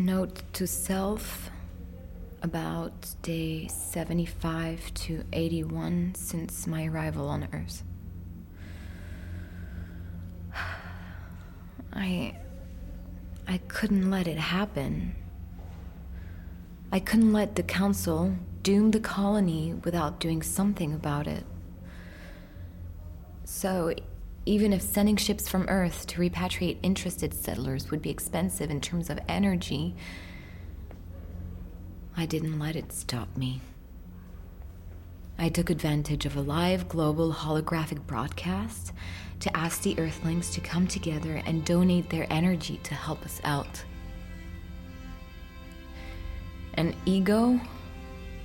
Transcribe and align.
Note 0.00 0.42
to 0.54 0.66
self 0.66 1.50
about 2.40 3.14
day 3.20 3.66
75 3.68 4.94
to 4.94 5.24
81 5.30 6.14
since 6.14 6.66
my 6.66 6.86
arrival 6.86 7.28
on 7.28 7.46
Earth. 7.52 7.84
I. 11.92 12.34
I 13.46 13.58
couldn't 13.68 14.10
let 14.10 14.26
it 14.26 14.38
happen. 14.38 15.14
I 16.90 16.98
couldn't 16.98 17.34
let 17.34 17.56
the 17.56 17.62
Council 17.62 18.36
doom 18.62 18.92
the 18.92 19.00
colony 19.00 19.74
without 19.84 20.18
doing 20.18 20.40
something 20.40 20.94
about 20.94 21.26
it. 21.26 21.44
So, 23.44 23.94
even 24.46 24.72
if 24.72 24.82
sending 24.82 25.16
ships 25.16 25.48
from 25.48 25.68
Earth 25.68 26.06
to 26.08 26.20
repatriate 26.20 26.78
interested 26.82 27.34
settlers 27.34 27.90
would 27.90 28.00
be 28.00 28.10
expensive 28.10 28.70
in 28.70 28.80
terms 28.80 29.10
of 29.10 29.18
energy, 29.28 29.94
I 32.16 32.26
didn't 32.26 32.58
let 32.58 32.76
it 32.76 32.92
stop 32.92 33.36
me. 33.36 33.60
I 35.38 35.48
took 35.48 35.70
advantage 35.70 36.26
of 36.26 36.36
a 36.36 36.40
live 36.40 36.88
global 36.88 37.32
holographic 37.32 38.06
broadcast 38.06 38.92
to 39.40 39.56
ask 39.56 39.82
the 39.82 39.98
Earthlings 39.98 40.50
to 40.50 40.60
come 40.60 40.86
together 40.86 41.42
and 41.46 41.64
donate 41.64 42.10
their 42.10 42.26
energy 42.30 42.78
to 42.82 42.94
help 42.94 43.24
us 43.24 43.40
out. 43.44 43.82
And 46.74 46.94
Ego, 47.06 47.58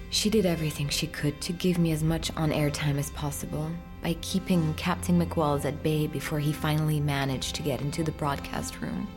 she 0.09 0.30
did 0.30 0.45
everything 0.45 0.88
she 0.88 1.08
could 1.08 1.39
to 1.41 1.53
give 1.53 1.77
me 1.77 1.91
as 1.91 2.03
much 2.03 2.36
on 2.38 2.52
air 2.52 2.70
time 2.70 2.98
as 2.98 3.09
possible 3.12 3.70
by 4.05 4.14
keeping 4.22 4.72
Captain 4.76 5.20
McWells 5.20 5.66
at 5.66 5.82
bay 5.82 6.05
before 6.05 6.38
he 6.38 6.54
finally 6.54 7.00
managed 7.00 7.55
to 7.55 7.64
get 7.64 7.82
into 7.82 8.04
the 8.04 8.12
broadcast 8.12 8.80
room. 8.80 9.08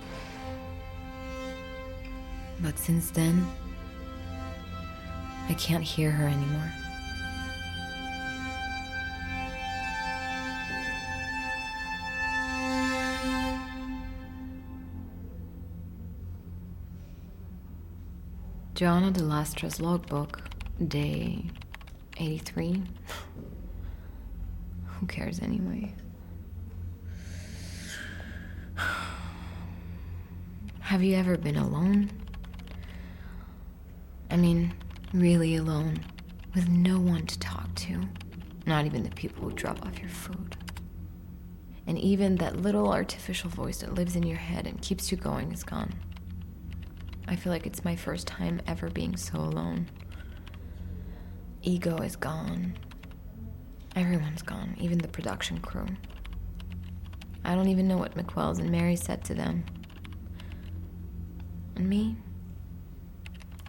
But 2.61 2.79
since 2.79 3.11
then, 3.11 3.47
I 5.47 5.53
can't 5.53 5.85
hear 5.85 6.11
her 6.11 6.27
anymore. 6.27 6.73
Joanna 18.75 19.11
de 19.11 19.23
Lastra's 19.23 19.83
logbook, 19.83 20.41
day 20.89 21.45
83. 22.17 22.85
Who 25.01 25.07
cares 25.07 25.41
anyway? 25.41 25.95
Have 30.81 31.03
you 31.03 31.17
ever 31.17 31.37
been 31.37 31.57
alone? 31.57 32.11
I 34.31 34.37
mean, 34.37 34.75
really 35.13 35.57
alone, 35.57 35.99
with 36.55 36.69
no 36.69 36.99
one 36.99 37.27
to 37.27 37.39
talk 37.39 37.75
to, 37.77 38.01
not 38.67 38.87
even 38.87 39.03
the 39.03 39.11
people 39.11 39.45
who 39.45 39.55
drop 39.55 39.85
off 39.87 39.99
your 39.99 40.09
food. 40.09 40.57
And 41.87 41.99
even 41.99 42.37
that 42.37 42.57
little 42.57 42.91
artificial 42.91 43.51
voice 43.51 43.79
that 43.79 43.95
lives 43.95 44.17
in 44.17 44.23
your 44.23 44.39
head 44.39 44.67
and 44.67 44.81
keeps 44.83 45.11
you 45.11 45.17
going 45.17 45.53
is 45.53 45.63
gone. 45.63 45.95
I 47.27 47.37
feel 47.37 47.53
like 47.53 47.67
it's 47.67 47.85
my 47.85 47.97
first 47.97 48.27
time 48.27 48.61
ever 48.67 48.91
being 48.91 49.17
so 49.17 49.39
alone. 49.39 49.89
Ego 51.63 51.99
is 51.99 52.17
gone. 52.17 52.75
Everyone's 53.97 54.43
gone, 54.43 54.77
even 54.79 54.99
the 54.99 55.09
production 55.09 55.59
crew. 55.59 55.87
I 57.45 57.55
don't 57.55 57.69
even 57.69 57.89
know 57.89 57.97
what 57.97 58.15
McWells 58.15 58.59
and 58.59 58.71
Mary 58.71 58.97
said 58.97 59.25
to 59.25 59.35
them. 59.35 59.65
And 61.77 61.89
me? 61.89 62.17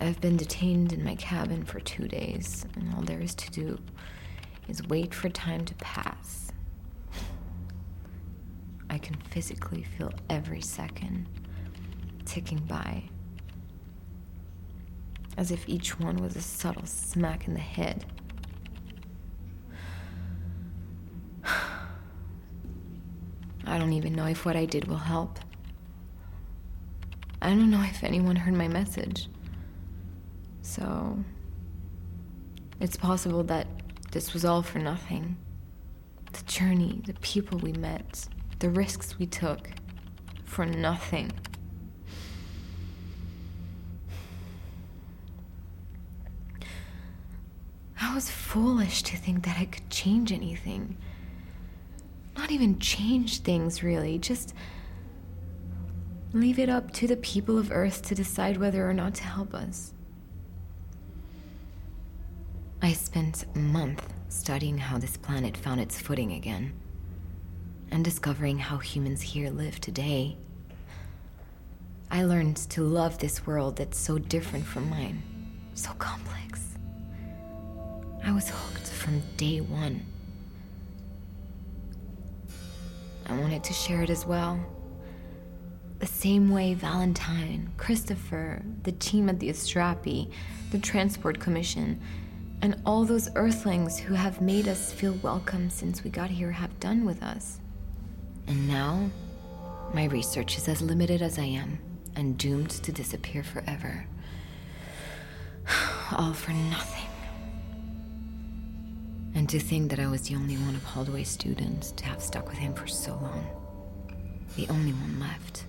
I've 0.02 0.22
been 0.22 0.38
detained 0.38 0.94
in 0.94 1.04
my 1.04 1.16
cabin 1.16 1.66
for 1.66 1.80
two 1.80 2.08
days, 2.08 2.66
and 2.76 2.93
all 2.93 3.02
there 3.02 3.20
is 3.20 3.36
to 3.36 3.52
do 3.52 3.80
is 4.67 4.83
wait 4.88 5.14
for 5.14 5.30
time 5.30 5.66
to 5.66 5.76
pass. 5.76 6.52
I 8.89 8.98
can 8.98 9.16
physically 9.30 9.83
feel 9.83 10.11
every 10.30 10.61
second 10.61 11.27
ticking 12.26 12.60
by, 12.60 13.04
as 15.38 15.52
if 15.52 15.67
each 15.67 15.99
one 15.99 16.17
was 16.17 16.36
a 16.36 16.42
subtle 16.42 16.86
smack 16.86 17.48
in 17.48 17.54
the 17.54 17.60
head. 17.60 18.05
I 23.69 23.77
don't 23.77 23.93
even 23.93 24.13
know 24.13 24.25
if 24.25 24.45
what 24.45 24.55
I 24.55 24.65
did 24.65 24.87
will 24.87 24.97
help. 24.97 25.39
I 27.41 27.49
don't 27.49 27.69
know 27.69 27.83
if 27.83 28.03
anyone 28.03 28.35
heard 28.35 28.55
my 28.55 28.67
message. 28.67 29.30
So, 30.63 31.23
it's 32.80 32.97
possible 32.97 33.43
that 33.43 33.67
this 34.11 34.33
was 34.33 34.43
all 34.43 34.63
for 34.63 34.80
nothing. 34.80 35.37
The 36.33 36.43
journey, 36.43 37.02
the 37.05 37.13
people 37.21 37.59
we 37.59 37.73
met, 37.73 38.27
the 38.57 38.69
risks 38.69 39.19
we 39.19 39.27
took, 39.27 39.69
for 40.45 40.65
nothing. 40.65 41.31
I 48.01 48.15
was 48.15 48.31
foolish 48.31 49.03
to 49.03 49.15
think 49.15 49.45
that 49.45 49.57
I 49.59 49.65
could 49.65 49.89
change 49.91 50.31
anything. 50.31 50.97
Not 52.49 52.55
even 52.55 52.80
change 52.80 53.42
things, 53.42 53.83
really, 53.83 54.17
just 54.17 54.55
leave 56.33 56.58
it 56.58 56.67
up 56.67 56.89
to 56.93 57.05
the 57.05 57.17
people 57.17 57.60
of 57.60 57.71
Earth 57.71 58.02
to 58.08 58.15
decide 58.15 58.58
whether 58.58 58.89
or 58.89 58.93
not 58.95 59.14
to 59.15 59.23
help 59.23 59.54
us. 59.54 59.93
I 62.82 62.93
spent 62.93 63.45
a 63.54 63.60
month 63.60 64.04
studying 64.30 64.80
how 64.80 64.98
this 64.98 65.15
planet 65.15 65.58
found 65.58 65.80
its 65.80 66.02
footing 66.02 66.32
again, 66.32 66.73
and 67.92 68.04
discovering 68.04 68.58
how 68.58 68.80
humans 68.80 69.21
here 69.21 69.52
live 69.52 69.80
today. 69.80 70.36
I 72.10 72.23
learned 72.23 72.58
to 72.71 72.81
love 72.81 73.20
this 73.20 73.45
world 73.45 73.76
that's 73.76 73.99
so 73.99 74.17
different 74.17 74.66
from 74.66 74.89
mine, 74.89 75.21
so 75.76 75.92
complex. 75.99 76.80
I 78.23 78.31
was 78.31 78.49
hooked 78.49 78.87
from 78.87 79.21
day 79.37 79.61
one. 79.61 80.04
I 83.30 83.38
wanted 83.38 83.64
to 83.64 83.73
share 83.73 84.02
it 84.02 84.10
as 84.10 84.26
well. 84.26 84.60
The 86.00 86.08
same 86.08 86.50
way 86.50 86.73
Valentine, 86.73 87.72
Christopher, 87.78 88.64
the 88.84 88.94
team 88.94 89.30
at 89.30 89.40
the 89.40 89.50
Astrapi, 89.50 90.32
the 90.72 90.80
Transport 90.80 91.40
Commission, 91.40 92.02
and 92.62 92.82
all 92.86 93.06
those 93.06 93.30
Earthlings 93.36 94.00
who 94.00 94.14
have 94.16 94.42
made 94.42 94.67
us 94.67 94.92
feel 94.92 95.14
welcome 95.22 95.70
since 95.70 96.04
we 96.04 96.10
got 96.10 96.30
here 96.30 96.52
have 96.52 96.80
done 96.80 97.06
with 97.06 97.22
us. 97.22 97.60
And 98.48 98.67
now, 98.67 99.12
my 99.94 100.06
research 100.06 100.58
is 100.58 100.67
as 100.67 100.82
limited 100.82 101.22
as 101.22 101.38
I 101.38 101.44
am, 101.44 101.80
and 102.16 102.38
doomed 102.38 102.72
to 102.72 102.92
disappear 102.92 103.44
forever. 103.44 104.08
All 106.11 106.34
for 106.34 106.52
nothing. 106.52 107.08
And 109.36 109.48
to 109.50 109.60
think 109.60 109.90
that 109.92 110.00
I 110.00 110.08
was 110.08 110.23
the 110.23 110.36
only 110.36 110.56
one 110.58 110.76
of 110.76 110.84
Holdway's 110.84 111.30
students 111.30 111.92
to 111.94 112.06
have 112.06 112.22
stuck 112.22 112.50
with 112.50 112.58
him 112.58 112.73
for 112.73 112.88
so 112.88 113.12
long. 113.14 113.45
The 114.56 114.67
only 114.70 114.92
one 114.94 115.20
left. 115.20 115.66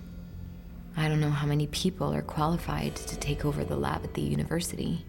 I 0.97 1.07
don't 1.07 1.21
know 1.21 1.29
how 1.29 1.47
many 1.47 1.67
people 1.67 2.13
are 2.13 2.21
qualified 2.21 2.95
to 2.95 3.17
take 3.17 3.45
over 3.45 3.63
the 3.63 3.77
lab 3.77 4.03
at 4.03 4.13
the 4.13 4.21
university. 4.21 5.05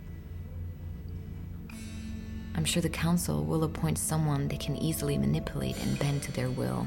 I'm 2.54 2.64
sure 2.64 2.82
the 2.82 2.88
council 2.88 3.44
will 3.44 3.64
appoint 3.64 3.98
someone 3.98 4.46
they 4.46 4.56
can 4.56 4.76
easily 4.76 5.18
manipulate 5.18 5.76
and 5.78 5.98
bend 5.98 6.22
to 6.24 6.32
their 6.32 6.50
will. 6.50 6.86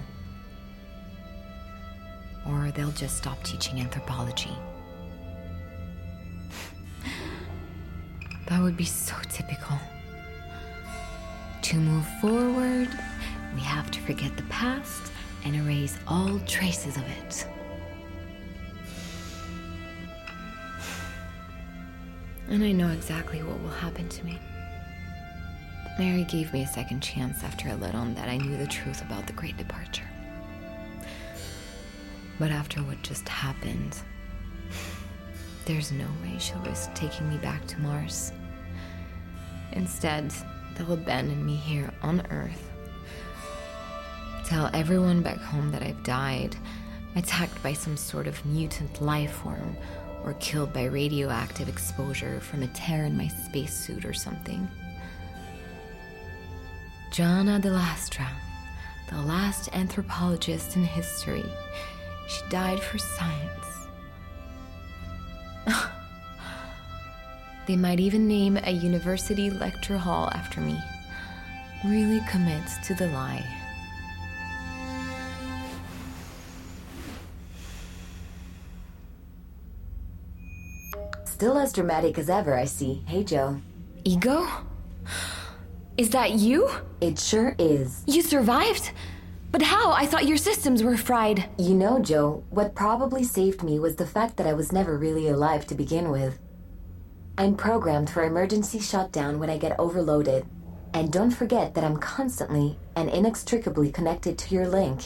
Or 2.47 2.71
they'll 2.71 2.91
just 2.91 3.17
stop 3.17 3.43
teaching 3.43 3.79
anthropology. 3.79 4.55
that 8.47 8.61
would 8.61 8.77
be 8.77 8.85
so 8.85 9.15
typical. 9.29 9.77
To 11.65 11.77
move 11.77 12.07
forward, 12.21 12.89
we 13.55 13.61
have 13.61 13.89
to 13.89 13.99
forget 14.01 14.37
the 14.37 14.43
past 14.43 15.11
and 15.43 15.55
erase 15.55 15.97
all 16.07 16.37
traces 16.45 16.95
of 16.95 17.01
it. 17.23 17.47
And 22.49 22.63
I 22.63 22.71
know 22.71 22.89
exactly 22.89 23.41
what 23.41 23.59
will 23.63 23.69
happen 23.69 24.07
to 24.09 24.23
me. 24.23 24.39
Mary 25.97 26.23
gave 26.25 26.53
me 26.53 26.61
a 26.61 26.67
second 26.67 27.01
chance 27.01 27.43
after 27.43 27.67
I 27.67 27.73
let 27.73 27.95
on 27.95 28.13
that 28.13 28.29
I 28.29 28.37
knew 28.37 28.57
the 28.57 28.67
truth 28.67 29.01
about 29.01 29.25
the 29.25 29.33
Great 29.33 29.57
Departure. 29.57 30.07
But 32.37 32.51
after 32.51 32.81
what 32.81 33.01
just 33.01 33.27
happened, 33.27 33.97
there's 35.65 35.91
no 35.91 36.05
way 36.21 36.37
she'll 36.37 36.59
risk 36.59 36.93
taking 36.93 37.27
me 37.27 37.39
back 37.39 37.65
to 37.65 37.79
Mars. 37.79 38.31
Instead, 39.71 40.31
they'll 40.75 40.93
abandon 40.93 41.45
me 41.45 41.55
here 41.55 41.91
on 42.01 42.25
Earth. 42.29 42.71
Tell 44.45 44.69
everyone 44.73 45.21
back 45.21 45.39
home 45.39 45.71
that 45.71 45.81
I've 45.81 46.03
died, 46.03 46.55
attacked 47.15 47.61
by 47.63 47.73
some 47.73 47.97
sort 47.97 48.27
of 48.27 48.45
mutant 48.45 49.01
life 49.01 49.31
form, 49.31 49.75
or 50.23 50.33
killed 50.35 50.73
by 50.73 50.85
radioactive 50.85 51.69
exposure 51.69 52.39
from 52.39 52.63
a 52.63 52.67
tear 52.67 53.05
in 53.05 53.17
my 53.17 53.27
spacesuit 53.27 54.05
or 54.05 54.13
something. 54.13 54.67
Jana 57.11 57.59
de 57.59 57.69
Lastra, 57.69 58.27
the 59.09 59.21
last 59.21 59.69
anthropologist 59.73 60.75
in 60.75 60.83
history, 60.83 61.45
she 62.27 62.41
died 62.49 62.79
for 62.79 62.97
science. 62.97 63.74
They 67.67 67.75
might 67.75 67.99
even 67.99 68.27
name 68.27 68.57
a 68.57 68.71
university 68.71 69.49
lecture 69.49 69.97
hall 69.97 70.29
after 70.33 70.61
me. 70.61 70.77
Really 71.83 72.21
commits 72.29 72.77
to 72.87 72.93
the 72.93 73.07
lie. 73.07 73.45
Still 81.23 81.57
as 81.57 81.73
dramatic 81.73 82.17
as 82.17 82.29
ever, 82.29 82.55
I 82.55 82.65
see. 82.65 83.03
Hey, 83.07 83.23
Joe. 83.23 83.59
Ego? 84.05 84.47
Is 85.97 86.09
that 86.11 86.31
you? 86.33 86.69
It 87.01 87.19
sure 87.19 87.55
is. 87.59 88.03
You 88.07 88.21
survived? 88.21 88.91
But 89.51 89.61
how? 89.61 89.91
I 89.91 90.05
thought 90.05 90.27
your 90.27 90.37
systems 90.37 90.83
were 90.83 90.97
fried. 90.97 91.49
You 91.57 91.73
know, 91.73 91.99
Joe, 91.99 92.43
what 92.49 92.75
probably 92.75 93.23
saved 93.23 93.63
me 93.63 93.79
was 93.79 93.95
the 93.95 94.05
fact 94.05 94.37
that 94.37 94.47
I 94.47 94.53
was 94.53 94.71
never 94.71 94.97
really 94.97 95.27
alive 95.27 95.65
to 95.67 95.75
begin 95.75 96.09
with. 96.09 96.39
I'm 97.37 97.57
programmed 97.57 98.09
for 98.09 98.23
emergency 98.23 98.79
shutdown 98.79 99.39
when 99.39 99.49
I 99.49 99.57
get 99.57 99.77
overloaded. 99.77 100.45
And 100.93 101.11
don't 101.11 101.31
forget 101.31 101.73
that 101.73 101.83
I'm 101.83 101.97
constantly 101.97 102.79
and 102.95 103.09
inextricably 103.09 103.91
connected 103.91 104.37
to 104.37 104.55
your 104.55 104.69
link. 104.69 105.01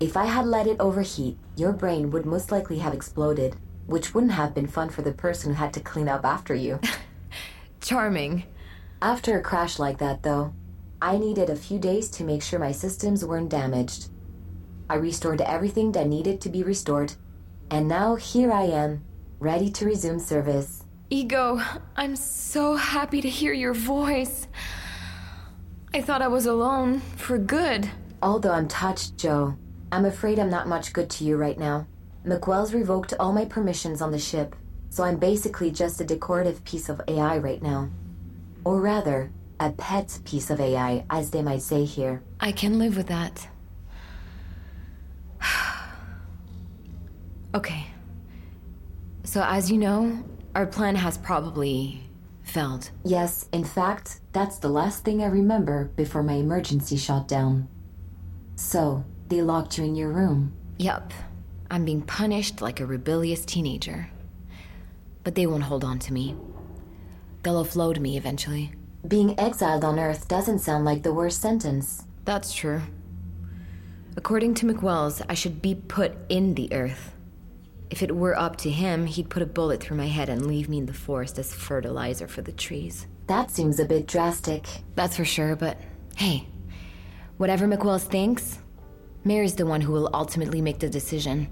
If 0.00 0.16
I 0.16 0.24
had 0.24 0.46
let 0.46 0.66
it 0.66 0.80
overheat, 0.80 1.36
your 1.56 1.72
brain 1.72 2.10
would 2.12 2.24
most 2.24 2.50
likely 2.50 2.78
have 2.78 2.94
exploded, 2.94 3.56
which 3.86 4.14
wouldn't 4.14 4.32
have 4.32 4.54
been 4.54 4.68
fun 4.68 4.88
for 4.88 5.02
the 5.02 5.12
person 5.12 5.50
who 5.50 5.56
had 5.56 5.74
to 5.74 5.80
clean 5.80 6.08
up 6.08 6.24
after 6.24 6.54
you. 6.54 6.80
Charming. 7.82 8.44
After 9.02 9.38
a 9.38 9.42
crash 9.42 9.78
like 9.78 9.98
that, 9.98 10.22
though, 10.22 10.54
I 11.02 11.18
needed 11.18 11.50
a 11.50 11.56
few 11.56 11.78
days 11.78 12.08
to 12.10 12.24
make 12.24 12.42
sure 12.42 12.58
my 12.58 12.72
systems 12.72 13.22
weren't 13.22 13.50
damaged. 13.50 14.08
I 14.88 14.94
restored 14.94 15.42
everything 15.42 15.92
that 15.92 16.06
needed 16.06 16.40
to 16.40 16.48
be 16.48 16.62
restored, 16.62 17.12
and 17.70 17.86
now 17.86 18.14
here 18.14 18.50
I 18.50 18.62
am, 18.62 19.04
ready 19.38 19.70
to 19.72 19.84
resume 19.84 20.18
service. 20.18 20.79
Ego, 21.12 21.60
I'm 21.96 22.14
so 22.14 22.76
happy 22.76 23.20
to 23.20 23.28
hear 23.28 23.52
your 23.52 23.74
voice. 23.74 24.46
I 25.92 26.00
thought 26.02 26.22
I 26.22 26.28
was 26.28 26.46
alone 26.46 27.00
for 27.00 27.36
good. 27.36 27.90
Although 28.22 28.52
I'm 28.52 28.68
touched, 28.68 29.16
Joe, 29.16 29.56
I'm 29.90 30.04
afraid 30.04 30.38
I'm 30.38 30.50
not 30.50 30.68
much 30.68 30.92
good 30.92 31.10
to 31.10 31.24
you 31.24 31.36
right 31.36 31.58
now. 31.58 31.88
McWell's 32.24 32.72
revoked 32.72 33.12
all 33.18 33.32
my 33.32 33.44
permissions 33.44 34.00
on 34.00 34.12
the 34.12 34.20
ship, 34.20 34.54
so 34.88 35.02
I'm 35.02 35.16
basically 35.16 35.72
just 35.72 36.00
a 36.00 36.04
decorative 36.04 36.64
piece 36.64 36.88
of 36.88 37.00
AI 37.08 37.38
right 37.38 37.60
now. 37.60 37.90
Or 38.64 38.80
rather, 38.80 39.32
a 39.58 39.72
pet 39.72 40.16
piece 40.24 40.48
of 40.48 40.60
AI, 40.60 41.04
as 41.10 41.32
they 41.32 41.42
might 41.42 41.62
say 41.62 41.84
here. 41.84 42.22
I 42.38 42.52
can 42.52 42.78
live 42.78 42.96
with 42.96 43.08
that. 43.08 43.48
okay. 47.56 47.88
So, 49.24 49.42
as 49.42 49.72
you 49.72 49.78
know, 49.78 50.24
our 50.54 50.66
plan 50.66 50.96
has 50.96 51.16
probably 51.18 52.02
failed. 52.42 52.90
Yes, 53.04 53.48
in 53.52 53.64
fact, 53.64 54.20
that's 54.32 54.58
the 54.58 54.68
last 54.68 55.04
thing 55.04 55.22
I 55.22 55.26
remember 55.26 55.90
before 55.96 56.22
my 56.22 56.34
emergency 56.34 56.96
shut 56.96 57.28
down. 57.28 57.68
So, 58.56 59.04
they 59.28 59.42
locked 59.42 59.78
you 59.78 59.84
in 59.84 59.94
your 59.94 60.10
room. 60.10 60.52
Yup. 60.78 61.12
I'm 61.70 61.84
being 61.84 62.02
punished 62.02 62.60
like 62.60 62.80
a 62.80 62.86
rebellious 62.86 63.44
teenager. 63.44 64.10
But 65.22 65.34
they 65.34 65.46
won't 65.46 65.62
hold 65.62 65.84
on 65.84 65.98
to 66.00 66.12
me. 66.12 66.34
They'll 67.42 67.64
offload 67.64 68.00
me 68.00 68.16
eventually. 68.16 68.72
Being 69.06 69.38
exiled 69.38 69.84
on 69.84 69.98
Earth 69.98 70.28
doesn't 70.28 70.58
sound 70.58 70.84
like 70.84 71.02
the 71.02 71.14
worst 71.14 71.40
sentence. 71.40 72.04
That's 72.24 72.52
true. 72.52 72.82
According 74.16 74.54
to 74.54 74.66
McWells, 74.66 75.24
I 75.28 75.34
should 75.34 75.62
be 75.62 75.74
put 75.74 76.12
in 76.28 76.54
the 76.54 76.72
Earth. 76.72 77.14
If 77.90 78.02
it 78.02 78.14
were 78.14 78.38
up 78.38 78.56
to 78.58 78.70
him, 78.70 79.06
he'd 79.06 79.28
put 79.28 79.42
a 79.42 79.46
bullet 79.46 79.82
through 79.82 79.96
my 79.96 80.06
head 80.06 80.28
and 80.28 80.46
leave 80.46 80.68
me 80.68 80.78
in 80.78 80.86
the 80.86 80.94
forest 80.94 81.38
as 81.38 81.52
fertilizer 81.52 82.28
for 82.28 82.40
the 82.40 82.52
trees. 82.52 83.08
That 83.26 83.50
seems 83.50 83.80
a 83.80 83.84
bit 83.84 84.06
drastic. 84.06 84.66
That's 84.94 85.16
for 85.16 85.24
sure, 85.24 85.56
but 85.56 85.76
hey, 86.16 86.46
whatever 87.36 87.66
McWells 87.66 88.04
thinks, 88.04 88.58
Mary's 89.24 89.56
the 89.56 89.66
one 89.66 89.80
who 89.80 89.92
will 89.92 90.10
ultimately 90.14 90.62
make 90.62 90.78
the 90.78 90.88
decision, 90.88 91.48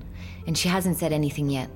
and 0.47 0.57
she 0.57 0.69
hasn't 0.69 0.97
said 0.97 1.13
anything 1.13 1.51
yet. 1.51 1.71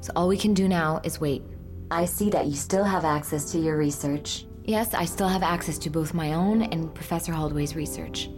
So 0.00 0.12
all 0.16 0.26
we 0.26 0.38
can 0.38 0.54
do 0.54 0.68
now 0.68 1.00
is 1.04 1.20
wait. 1.20 1.42
I 1.90 2.06
see 2.06 2.30
that 2.30 2.46
you 2.46 2.54
still 2.54 2.84
have 2.84 3.04
access 3.04 3.52
to 3.52 3.58
your 3.58 3.76
research. 3.76 4.46
Yes, 4.64 4.94
I 4.94 5.04
still 5.04 5.28
have 5.28 5.42
access 5.42 5.76
to 5.78 5.90
both 5.90 6.14
my 6.14 6.32
own 6.32 6.62
and 6.62 6.94
Professor 6.94 7.32
Holdway's 7.32 7.76
research. 7.76 8.30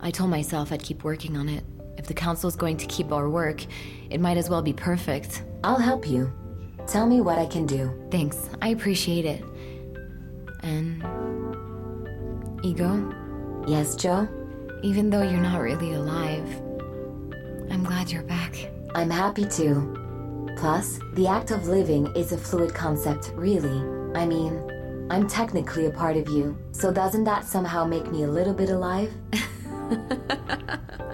I 0.00 0.10
told 0.10 0.30
myself 0.30 0.70
I'd 0.70 0.82
keep 0.82 1.02
working 1.02 1.36
on 1.36 1.48
it. 1.48 1.64
If 1.96 2.06
the 2.06 2.14
council's 2.14 2.56
going 2.56 2.76
to 2.78 2.86
keep 2.86 3.12
our 3.12 3.28
work, 3.28 3.64
it 4.10 4.20
might 4.20 4.36
as 4.36 4.50
well 4.50 4.62
be 4.62 4.72
perfect. 4.72 5.42
I'll 5.64 5.78
help 5.78 6.08
you. 6.08 6.32
Tell 6.86 7.06
me 7.06 7.20
what 7.20 7.38
I 7.38 7.46
can 7.46 7.66
do. 7.66 7.92
Thanks, 8.10 8.48
I 8.62 8.68
appreciate 8.68 9.24
it. 9.24 9.42
And. 10.62 11.02
Ego? 12.64 13.14
Yes, 13.66 13.96
Joe? 13.96 14.28
Even 14.82 15.10
though 15.10 15.22
you're 15.22 15.40
not 15.40 15.60
really 15.60 15.94
alive, 15.94 16.46
I'm 17.70 17.82
glad 17.82 18.10
you're 18.10 18.22
back. 18.22 18.54
I'm 18.94 19.10
happy 19.10 19.46
to. 19.46 20.54
Plus, 20.56 21.00
the 21.14 21.26
act 21.26 21.50
of 21.50 21.66
living 21.66 22.06
is 22.14 22.32
a 22.32 22.38
fluid 22.38 22.74
concept, 22.74 23.32
really. 23.34 23.80
I 24.18 24.24
mean, 24.24 25.06
I'm 25.10 25.28
technically 25.28 25.86
a 25.86 25.90
part 25.90 26.16
of 26.16 26.28
you, 26.28 26.56
so 26.72 26.92
doesn't 26.92 27.24
that 27.24 27.44
somehow 27.44 27.84
make 27.84 28.10
me 28.10 28.22
a 28.22 28.28
little 28.28 28.54
bit 28.54 28.70
alive? 28.70 29.12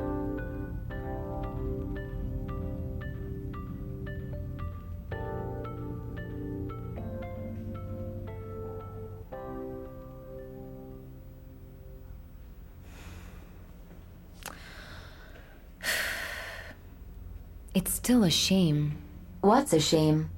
It's 17.75 17.95
still 17.95 18.23
a 18.23 18.31
shame. 18.31 18.99
What's 19.41 19.73
a 19.73 19.81
shame? 19.81 20.31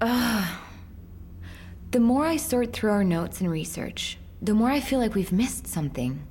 Ugh. 0.00 0.58
The 1.90 2.00
more 2.00 2.24
I 2.24 2.36
sort 2.36 2.72
through 2.72 2.92
our 2.92 3.04
notes 3.04 3.42
and 3.42 3.50
research, 3.50 4.16
the 4.40 4.54
more 4.54 4.70
I 4.70 4.80
feel 4.80 4.98
like 4.98 5.14
we've 5.14 5.32
missed 5.32 5.66
something. 5.66 6.26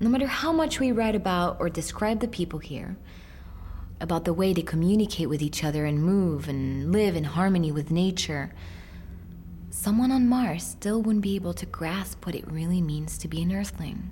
No 0.00 0.10
matter 0.10 0.26
how 0.26 0.52
much 0.52 0.80
we 0.80 0.92
write 0.92 1.14
about 1.14 1.56
or 1.60 1.70
describe 1.70 2.20
the 2.20 2.28
people 2.28 2.58
here, 2.58 2.98
about 4.02 4.26
the 4.26 4.34
way 4.34 4.52
they 4.52 4.60
communicate 4.60 5.30
with 5.30 5.40
each 5.40 5.64
other 5.64 5.86
and 5.86 6.02
move 6.02 6.46
and 6.46 6.92
live 6.92 7.16
in 7.16 7.24
harmony 7.24 7.72
with 7.72 7.90
nature, 7.90 8.52
someone 9.70 10.12
on 10.12 10.28
Mars 10.28 10.62
still 10.62 11.00
wouldn't 11.00 11.22
be 11.22 11.36
able 11.36 11.54
to 11.54 11.64
grasp 11.64 12.26
what 12.26 12.34
it 12.34 12.50
really 12.52 12.82
means 12.82 13.16
to 13.16 13.28
be 13.28 13.40
an 13.40 13.50
Earthling. 13.50 14.10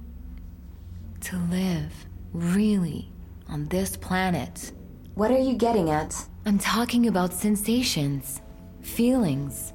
To 1.20 1.36
live, 1.36 2.06
really, 2.32 3.12
on 3.50 3.66
this 3.66 3.98
planet. 3.98 4.72
What 5.14 5.30
are 5.30 5.38
you 5.38 5.54
getting 5.54 5.90
at? 5.90 6.26
I'm 6.44 6.58
talking 6.58 7.06
about 7.06 7.32
sensations, 7.32 8.40
feelings. 8.80 9.72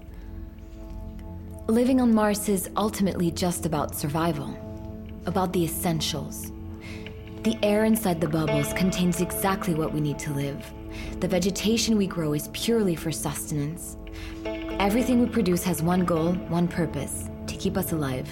Living 1.67 2.01
on 2.01 2.13
Mars 2.13 2.49
is 2.49 2.69
ultimately 2.75 3.31
just 3.31 3.65
about 3.65 3.95
survival, 3.95 4.53
about 5.27 5.53
the 5.53 5.63
essentials. 5.63 6.51
The 7.43 7.57
air 7.63 7.85
inside 7.85 8.19
the 8.19 8.27
bubbles 8.27 8.73
contains 8.73 9.21
exactly 9.21 9.73
what 9.75 9.93
we 9.93 10.01
need 10.01 10.19
to 10.19 10.33
live. 10.33 10.73
The 11.21 11.27
vegetation 11.29 11.97
we 11.97 12.05
grow 12.05 12.33
is 12.33 12.49
purely 12.49 12.97
for 12.97 13.09
sustenance. 13.09 13.95
Everything 14.43 15.21
we 15.21 15.27
produce 15.27 15.63
has 15.63 15.81
one 15.81 16.03
goal, 16.03 16.33
one 16.49 16.67
purpose 16.67 17.29
to 17.47 17.55
keep 17.55 17.77
us 17.77 17.93
alive. 17.93 18.27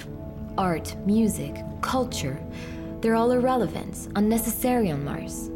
Art, 0.58 0.94
music, 1.06 1.64
culture, 1.80 2.38
they're 3.00 3.16
all 3.16 3.32
irrelevant, 3.32 4.10
unnecessary 4.18 4.92
on 4.92 5.06
Mars. 5.06 5.52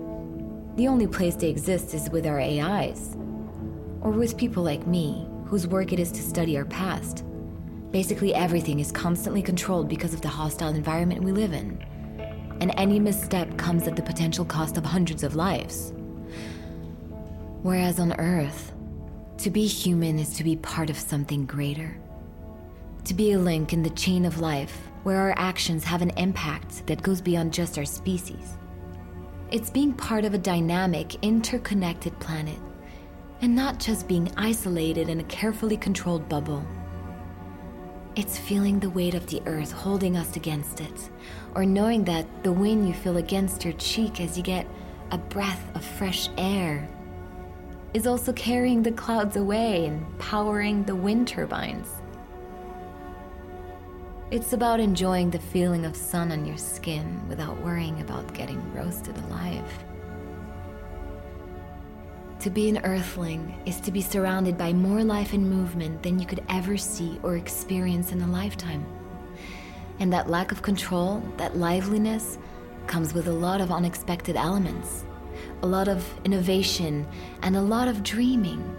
The 0.77 0.87
only 0.87 1.07
place 1.07 1.35
they 1.35 1.49
exist 1.49 1.93
is 1.93 2.09
with 2.09 2.25
our 2.25 2.39
AIs. 2.39 3.17
Or 3.99 4.11
with 4.11 4.37
people 4.37 4.63
like 4.63 4.87
me, 4.87 5.27
whose 5.45 5.67
work 5.67 5.91
it 5.91 5.99
is 5.99 6.11
to 6.13 6.21
study 6.21 6.57
our 6.57 6.65
past. 6.65 7.25
Basically, 7.91 8.33
everything 8.33 8.79
is 8.79 8.89
constantly 8.89 9.41
controlled 9.41 9.89
because 9.89 10.13
of 10.13 10.21
the 10.21 10.29
hostile 10.29 10.73
environment 10.73 11.23
we 11.23 11.33
live 11.33 11.51
in. 11.51 11.77
And 12.61 12.73
any 12.77 12.99
misstep 12.99 13.57
comes 13.57 13.85
at 13.85 13.97
the 13.97 14.01
potential 14.01 14.45
cost 14.45 14.77
of 14.77 14.85
hundreds 14.85 15.23
of 15.23 15.35
lives. 15.35 15.91
Whereas 17.63 17.99
on 17.99 18.13
Earth, 18.13 18.71
to 19.39 19.49
be 19.49 19.67
human 19.67 20.19
is 20.19 20.35
to 20.35 20.43
be 20.43 20.55
part 20.55 20.89
of 20.89 20.97
something 20.97 21.45
greater. 21.45 21.97
To 23.05 23.13
be 23.13 23.33
a 23.33 23.39
link 23.39 23.73
in 23.73 23.83
the 23.83 23.89
chain 23.89 24.23
of 24.23 24.39
life 24.39 24.87
where 25.03 25.17
our 25.17 25.33
actions 25.35 25.83
have 25.83 26.01
an 26.01 26.11
impact 26.11 26.87
that 26.87 27.01
goes 27.01 27.19
beyond 27.19 27.51
just 27.51 27.77
our 27.77 27.85
species. 27.85 28.55
It's 29.51 29.69
being 29.69 29.91
part 29.91 30.23
of 30.23 30.33
a 30.33 30.37
dynamic, 30.37 31.21
interconnected 31.21 32.17
planet, 32.21 32.57
And 33.41 33.53
not 33.53 33.79
just 33.79 34.07
being 34.07 34.31
isolated 34.37 35.09
in 35.09 35.19
a 35.19 35.25
carefully 35.25 35.75
controlled 35.75 36.29
bubble. 36.29 36.63
It's 38.15 38.37
feeling 38.37 38.79
the 38.79 38.89
weight 38.89 39.13
of 39.13 39.27
the 39.27 39.41
earth 39.45 39.73
holding 39.73 40.15
us 40.15 40.37
against 40.37 40.79
it, 40.79 41.09
or 41.53 41.65
knowing 41.65 42.05
that 42.05 42.43
the 42.43 42.51
wind 42.51 42.87
you 42.87 42.93
feel 42.93 43.17
against 43.17 43.65
your 43.65 43.73
cheek 43.73 44.21
as 44.21 44.37
you 44.37 44.43
get 44.43 44.65
a 45.11 45.17
breath 45.17 45.63
of 45.75 45.83
fresh 45.83 46.29
air 46.37 46.87
is 47.93 48.07
also 48.07 48.31
carrying 48.31 48.83
the 48.83 48.91
clouds 48.93 49.35
away 49.35 49.85
and 49.85 50.17
powering 50.17 50.85
the 50.85 50.95
wind 50.95 51.27
turbines. 51.27 52.00
It's 54.31 54.53
about 54.53 54.79
enjoying 54.79 55.29
the 55.29 55.39
feeling 55.39 55.83
of 55.83 55.93
sun 55.93 56.31
on 56.31 56.45
your 56.45 56.57
skin 56.57 57.21
without 57.27 57.59
worrying 57.59 57.99
about 57.99 58.33
getting 58.33 58.73
roasted 58.73 59.17
alive. 59.25 59.65
To 62.39 62.49
be 62.49 62.69
an 62.69 62.77
Earthling 62.85 63.53
is 63.65 63.81
to 63.81 63.91
be 63.91 63.99
surrounded 63.99 64.57
by 64.57 64.71
more 64.71 65.03
life 65.03 65.33
and 65.33 65.49
movement 65.49 66.01
than 66.01 66.17
you 66.17 66.25
could 66.25 66.41
ever 66.47 66.77
see 66.77 67.19
or 67.23 67.35
experience 67.35 68.13
in 68.13 68.21
a 68.21 68.27
lifetime. 68.27 68.85
And 69.99 70.13
that 70.13 70.29
lack 70.29 70.53
of 70.53 70.61
control, 70.61 71.21
that 71.35 71.57
liveliness, 71.57 72.37
comes 72.87 73.13
with 73.13 73.27
a 73.27 73.33
lot 73.33 73.59
of 73.59 73.69
unexpected 73.69 74.37
elements, 74.37 75.03
a 75.61 75.67
lot 75.67 75.89
of 75.89 76.09
innovation, 76.23 77.05
and 77.41 77.57
a 77.57 77.61
lot 77.61 77.89
of 77.89 78.01
dreaming. 78.01 78.77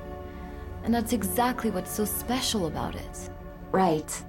And 0.83 0.95
that's 0.95 1.13
exactly 1.13 1.71
what's 1.71 1.93
so 1.93 2.07
special 2.07 2.69
about 2.69 2.95
it. 2.95 3.31
Right. 3.71 4.25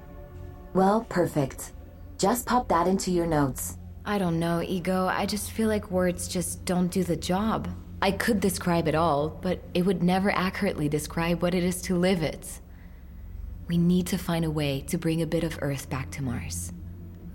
Well, 0.73 1.05
perfect. 1.07 1.71
Just 2.17 2.47
pop 2.47 2.67
that 2.69 2.87
into 2.87 3.11
your 3.11 3.27
notes. 3.27 3.77
I 4.05 4.17
don't 4.17 4.39
know, 4.39 4.61
Ego. 4.61 5.05
I 5.05 5.27
just 5.27 5.51
feel 5.51 5.67
like 5.67 5.91
words 5.91 6.27
just 6.27 6.65
don't 6.65 6.87
do 6.87 7.03
the 7.03 7.15
job. 7.15 7.67
I 8.01 8.11
could 8.11 8.39
describe 8.39 8.87
it 8.87 8.95
all, 8.95 9.29
but 9.29 9.61
it 9.73 9.83
would 9.83 10.01
never 10.01 10.31
accurately 10.31 10.89
describe 10.89 11.41
what 11.41 11.53
it 11.53 11.63
is 11.63 11.81
to 11.83 11.95
live 11.95 12.23
it. 12.23 12.59
We 13.67 13.77
need 13.77 14.07
to 14.07 14.17
find 14.17 14.43
a 14.43 14.51
way 14.51 14.81
to 14.87 14.97
bring 14.97 15.21
a 15.21 15.27
bit 15.27 15.43
of 15.43 15.59
Earth 15.61 15.89
back 15.89 16.09
to 16.11 16.23
Mars. 16.23 16.73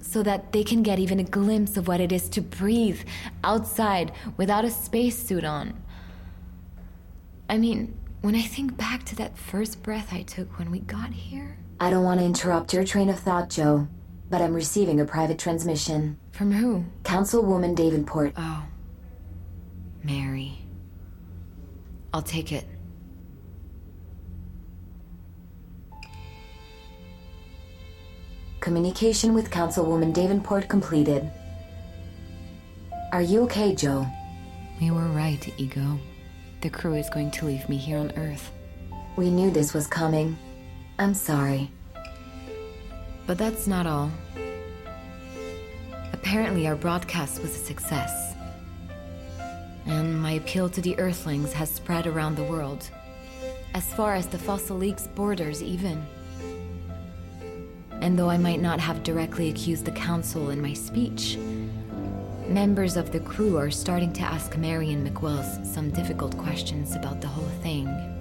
So 0.00 0.22
that 0.24 0.52
they 0.52 0.64
can 0.64 0.82
get 0.82 0.98
even 0.98 1.20
a 1.20 1.24
glimpse 1.24 1.76
of 1.76 1.86
what 1.86 2.00
it 2.00 2.10
is 2.10 2.28
to 2.30 2.40
breathe 2.40 3.00
outside 3.44 4.12
without 4.36 4.64
a 4.64 4.70
spacesuit 4.70 5.44
on. 5.44 5.80
I 7.48 7.56
mean, 7.56 7.96
when 8.20 8.34
I 8.34 8.42
think 8.42 8.76
back 8.76 9.04
to 9.04 9.16
that 9.16 9.38
first 9.38 9.82
breath 9.82 10.12
I 10.12 10.22
took 10.22 10.58
when 10.58 10.70
we 10.70 10.80
got 10.80 11.12
here. 11.12 11.56
I 11.80 11.90
don't 11.90 12.04
want 12.04 12.18
to 12.18 12.26
interrupt 12.26 12.74
your 12.74 12.84
train 12.84 13.08
of 13.08 13.20
thought, 13.20 13.50
Joe, 13.50 13.86
but 14.28 14.42
I'm 14.42 14.52
receiving 14.52 15.00
a 15.00 15.04
private 15.04 15.38
transmission. 15.38 16.18
From 16.32 16.50
who? 16.50 16.84
Councilwoman 17.04 17.76
Davenport. 17.76 18.32
Oh. 18.36 18.64
Mary. 20.02 20.58
I'll 22.12 22.22
take 22.22 22.50
it. 22.52 22.66
Communication 28.60 29.32
with 29.32 29.50
Councilwoman 29.50 30.12
Davenport 30.12 30.68
completed. 30.68 31.30
Are 33.12 33.22
you 33.22 33.42
okay, 33.44 33.74
Joe? 33.74 34.04
We 34.80 34.90
were 34.90 35.06
right, 35.08 35.48
Ego. 35.58 35.98
The 36.60 36.70
crew 36.70 36.94
is 36.94 37.08
going 37.08 37.30
to 37.30 37.46
leave 37.46 37.68
me 37.68 37.76
here 37.76 37.98
on 37.98 38.12
Earth. 38.16 38.50
We 39.16 39.30
knew 39.30 39.50
this 39.50 39.72
was 39.72 39.86
coming. 39.86 40.36
I'm 41.00 41.14
sorry. 41.14 41.70
But 43.28 43.38
that's 43.38 43.68
not 43.68 43.86
all. 43.86 44.10
Apparently, 46.12 46.66
our 46.66 46.74
broadcast 46.74 47.40
was 47.40 47.54
a 47.54 47.64
success. 47.64 48.34
And 49.86 50.20
my 50.20 50.32
appeal 50.32 50.68
to 50.70 50.80
the 50.80 50.98
Earthlings 50.98 51.52
has 51.52 51.70
spread 51.70 52.08
around 52.08 52.34
the 52.34 52.42
world. 52.42 52.90
As 53.74 53.94
far 53.94 54.16
as 54.16 54.26
the 54.26 54.38
Fossil 54.38 54.76
League's 54.76 55.06
borders, 55.06 55.62
even. 55.62 56.04
And 58.00 58.18
though 58.18 58.28
I 58.28 58.36
might 58.36 58.60
not 58.60 58.80
have 58.80 59.04
directly 59.04 59.50
accused 59.50 59.84
the 59.84 59.92
Council 59.92 60.50
in 60.50 60.60
my 60.60 60.72
speech, 60.72 61.36
members 62.48 62.96
of 62.96 63.12
the 63.12 63.20
crew 63.20 63.56
are 63.56 63.70
starting 63.70 64.12
to 64.14 64.22
ask 64.22 64.56
Mary 64.56 64.92
and 64.92 65.06
McWells 65.06 65.64
some 65.64 65.90
difficult 65.90 66.36
questions 66.38 66.96
about 66.96 67.20
the 67.20 67.28
whole 67.28 67.50
thing. 67.62 68.17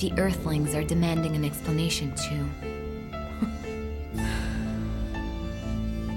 The 0.00 0.12
Earthlings 0.16 0.74
are 0.74 0.82
demanding 0.82 1.36
an 1.36 1.44
explanation, 1.44 2.14
too. 2.14 2.48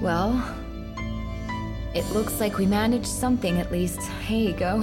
well, 0.00 0.42
it 1.94 2.06
looks 2.14 2.40
like 2.40 2.56
we 2.56 2.64
managed 2.64 3.04
something 3.04 3.60
at 3.60 3.70
least. 3.70 4.00
Ego. 4.30 4.82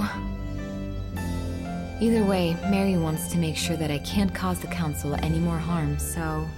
Either 2.00 2.24
way, 2.24 2.56
Mary 2.70 2.96
wants 2.96 3.26
to 3.32 3.38
make 3.38 3.56
sure 3.56 3.76
that 3.76 3.90
I 3.90 3.98
can't 3.98 4.32
cause 4.32 4.60
the 4.60 4.68
Council 4.68 5.16
any 5.16 5.40
more 5.40 5.58
harm, 5.58 5.98
so. 5.98 6.48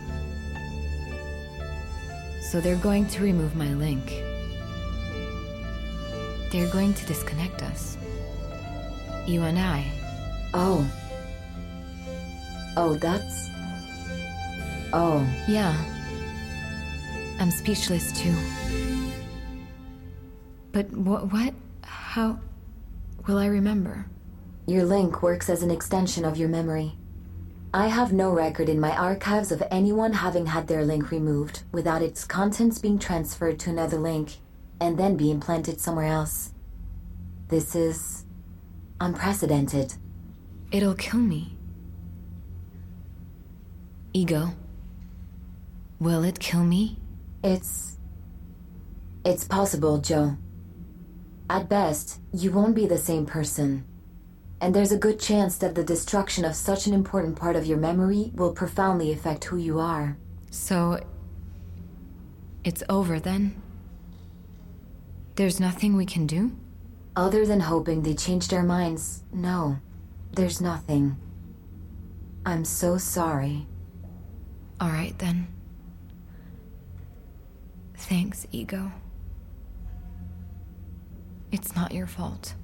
So 2.51 2.61
they're 2.61 2.77
going 2.77 3.07
to 3.09 3.23
remove 3.23 3.57
my 3.57 3.73
link. 3.73 4.23
They're 6.53 6.71
going 6.71 6.93
to 6.93 7.07
disconnect 7.07 7.63
us. 7.63 7.97
You 9.27 9.45
and 9.45 9.59
I. 9.59 9.91
Oh. 10.53 10.87
Oh, 12.77 12.95
that's. 12.95 13.51
Oh. 14.93 15.27
Yeah. 15.47 15.77
I'm 17.39 17.51
speechless 17.51 18.13
too. 18.13 18.35
But 20.73 20.91
what? 20.93 21.33
What? 21.33 21.55
How? 21.83 22.39
Will 23.27 23.39
I 23.39 23.47
remember? 23.47 24.07
Your 24.67 24.85
link 24.85 25.23
works 25.23 25.49
as 25.49 25.63
an 25.63 25.71
extension 25.71 26.25
of 26.25 26.37
your 26.37 26.49
memory. 26.49 26.97
I 27.73 27.89
have 27.89 28.13
no 28.13 28.31
record 28.31 28.69
in 28.69 28.79
my 28.79 28.97
archives 28.97 29.51
of 29.51 29.63
anyone 29.71 30.13
having 30.13 30.47
had 30.47 30.69
their 30.69 30.85
link 30.85 31.11
removed 31.11 31.63
without 31.73 32.03
its 32.03 32.25
contents 32.25 32.79
being 32.79 32.99
transferred 32.99 33.59
to 33.61 33.71
another 33.71 33.99
link 33.99 34.37
and 34.81 34.97
then 34.97 35.17
be 35.17 35.31
implanted 35.31 35.81
somewhere 35.81 36.07
else. 36.07 36.53
This 37.49 37.75
is 37.75 38.25
unprecedented. 39.01 39.95
It'll 40.71 40.95
kill 40.95 41.21
me. 41.21 41.54
Ego. 44.17 44.53
Will 45.99 46.23
it 46.23 46.39
kill 46.39 46.63
me? 46.63 46.99
It's. 47.43 47.99
It's 49.25 49.43
possible, 49.43 49.99
Joe. 49.99 50.37
At 51.51 51.69
best, 51.69 52.21
you 52.33 52.53
won't 52.53 52.77
be 52.77 52.87
the 52.87 52.97
same 52.97 53.27
person. 53.27 53.85
And 54.61 54.73
there's 54.73 54.93
a 54.93 54.97
good 54.99 55.19
chance 55.19 55.59
that 55.59 55.75
the 55.75 55.83
destruction 55.83 56.45
of 56.45 56.55
such 56.55 56.87
an 56.87 56.95
important 56.95 57.35
part 57.35 57.57
of 57.57 57.67
your 57.67 57.77
memory 57.77 58.31
will 58.35 58.53
profoundly 58.53 59.13
affect 59.13 59.45
who 59.45 59.57
you 59.57 59.81
are. 59.81 60.17
So. 60.51 61.01
It's 62.63 62.85
over 62.89 63.19
then? 63.19 63.61
There's 65.35 65.59
nothing 65.59 65.97
we 65.97 66.07
can 66.07 66.29
do? 66.29 66.53
Other 67.17 67.45
than 67.45 67.61
hoping 67.61 68.03
they 68.03 68.15
change 68.15 68.47
their 68.47 68.63
minds, 68.63 69.25
no. 69.33 69.79
There's 70.33 70.61
nothing. 70.61 71.17
I'm 72.47 72.65
so 72.65 72.97
sorry. 72.97 73.67
Alright 74.81 75.19
then. 75.19 75.47
Thanks, 77.97 78.47
Ego. 78.53 78.93
It's 81.53 81.75
not 81.75 81.93
your 81.93 82.07
fault. 82.07 82.55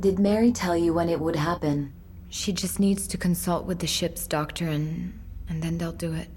Did 0.00 0.18
Mary 0.18 0.52
tell 0.52 0.76
you 0.76 0.92
when 0.92 1.08
it 1.08 1.20
would 1.20 1.36
happen? 1.36 1.92
She 2.28 2.52
just 2.52 2.80
needs 2.80 3.06
to 3.08 3.18
consult 3.18 3.66
with 3.66 3.78
the 3.78 3.86
ship's 3.86 4.26
doctor 4.26 4.66
and. 4.66 5.18
and 5.48 5.62
then 5.62 5.78
they'll 5.78 5.92
do 5.92 6.12
it. 6.12 6.28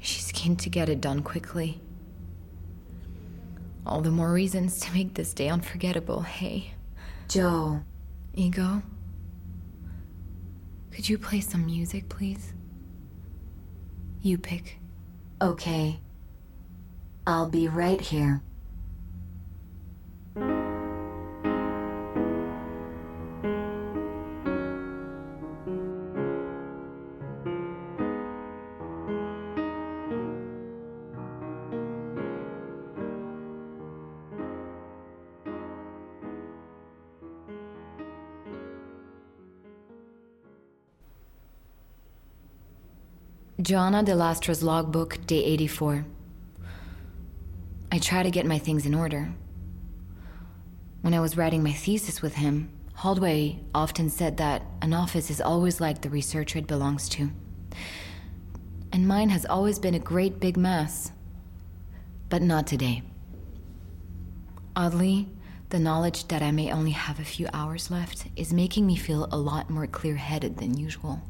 She's 0.00 0.32
keen 0.32 0.56
to 0.56 0.70
get 0.70 0.88
it 0.88 1.00
done 1.00 1.22
quickly. 1.22 1.80
All 3.86 4.00
the 4.00 4.10
more 4.10 4.32
reasons 4.32 4.80
to 4.80 4.92
make 4.92 5.14
this 5.14 5.32
day 5.32 5.48
unforgettable, 5.48 6.22
hey? 6.22 6.72
Joe. 7.28 7.82
Ego? 8.34 8.82
Could 10.98 11.08
you 11.08 11.16
play 11.16 11.40
some 11.40 11.64
music, 11.64 12.08
please? 12.08 12.54
You 14.20 14.36
pick. 14.36 14.80
Okay. 15.40 16.00
I'll 17.24 17.48
be 17.48 17.68
right 17.68 18.00
here. 18.00 18.42
Joanna 43.68 44.02
de 44.02 44.14
Lastra's 44.14 44.62
logbook, 44.62 45.26
day 45.26 45.44
84. 45.44 46.06
I 47.92 47.98
try 47.98 48.22
to 48.22 48.30
get 48.30 48.46
my 48.46 48.58
things 48.58 48.86
in 48.86 48.94
order. 48.94 49.30
When 51.02 51.12
I 51.12 51.20
was 51.20 51.36
writing 51.36 51.62
my 51.62 51.72
thesis 51.72 52.22
with 52.22 52.36
him, 52.36 52.70
Holdway 52.94 53.60
often 53.74 54.08
said 54.08 54.38
that 54.38 54.62
an 54.80 54.94
office 54.94 55.28
is 55.28 55.42
always 55.42 55.82
like 55.82 56.00
the 56.00 56.08
researcher 56.08 56.60
it 56.60 56.66
belongs 56.66 57.10
to. 57.10 57.28
And 58.90 59.06
mine 59.06 59.28
has 59.28 59.44
always 59.44 59.78
been 59.78 59.94
a 59.94 59.98
great 59.98 60.40
big 60.40 60.56
mess. 60.56 61.12
But 62.30 62.40
not 62.40 62.66
today. 62.66 63.02
Oddly, 64.76 65.28
the 65.68 65.78
knowledge 65.78 66.28
that 66.28 66.40
I 66.40 66.52
may 66.52 66.72
only 66.72 66.92
have 66.92 67.20
a 67.20 67.22
few 67.22 67.46
hours 67.52 67.90
left 67.90 68.28
is 68.34 68.50
making 68.50 68.86
me 68.86 68.96
feel 68.96 69.28
a 69.30 69.36
lot 69.36 69.68
more 69.68 69.86
clear 69.86 70.16
headed 70.16 70.56
than 70.56 70.78
usual. 70.78 71.20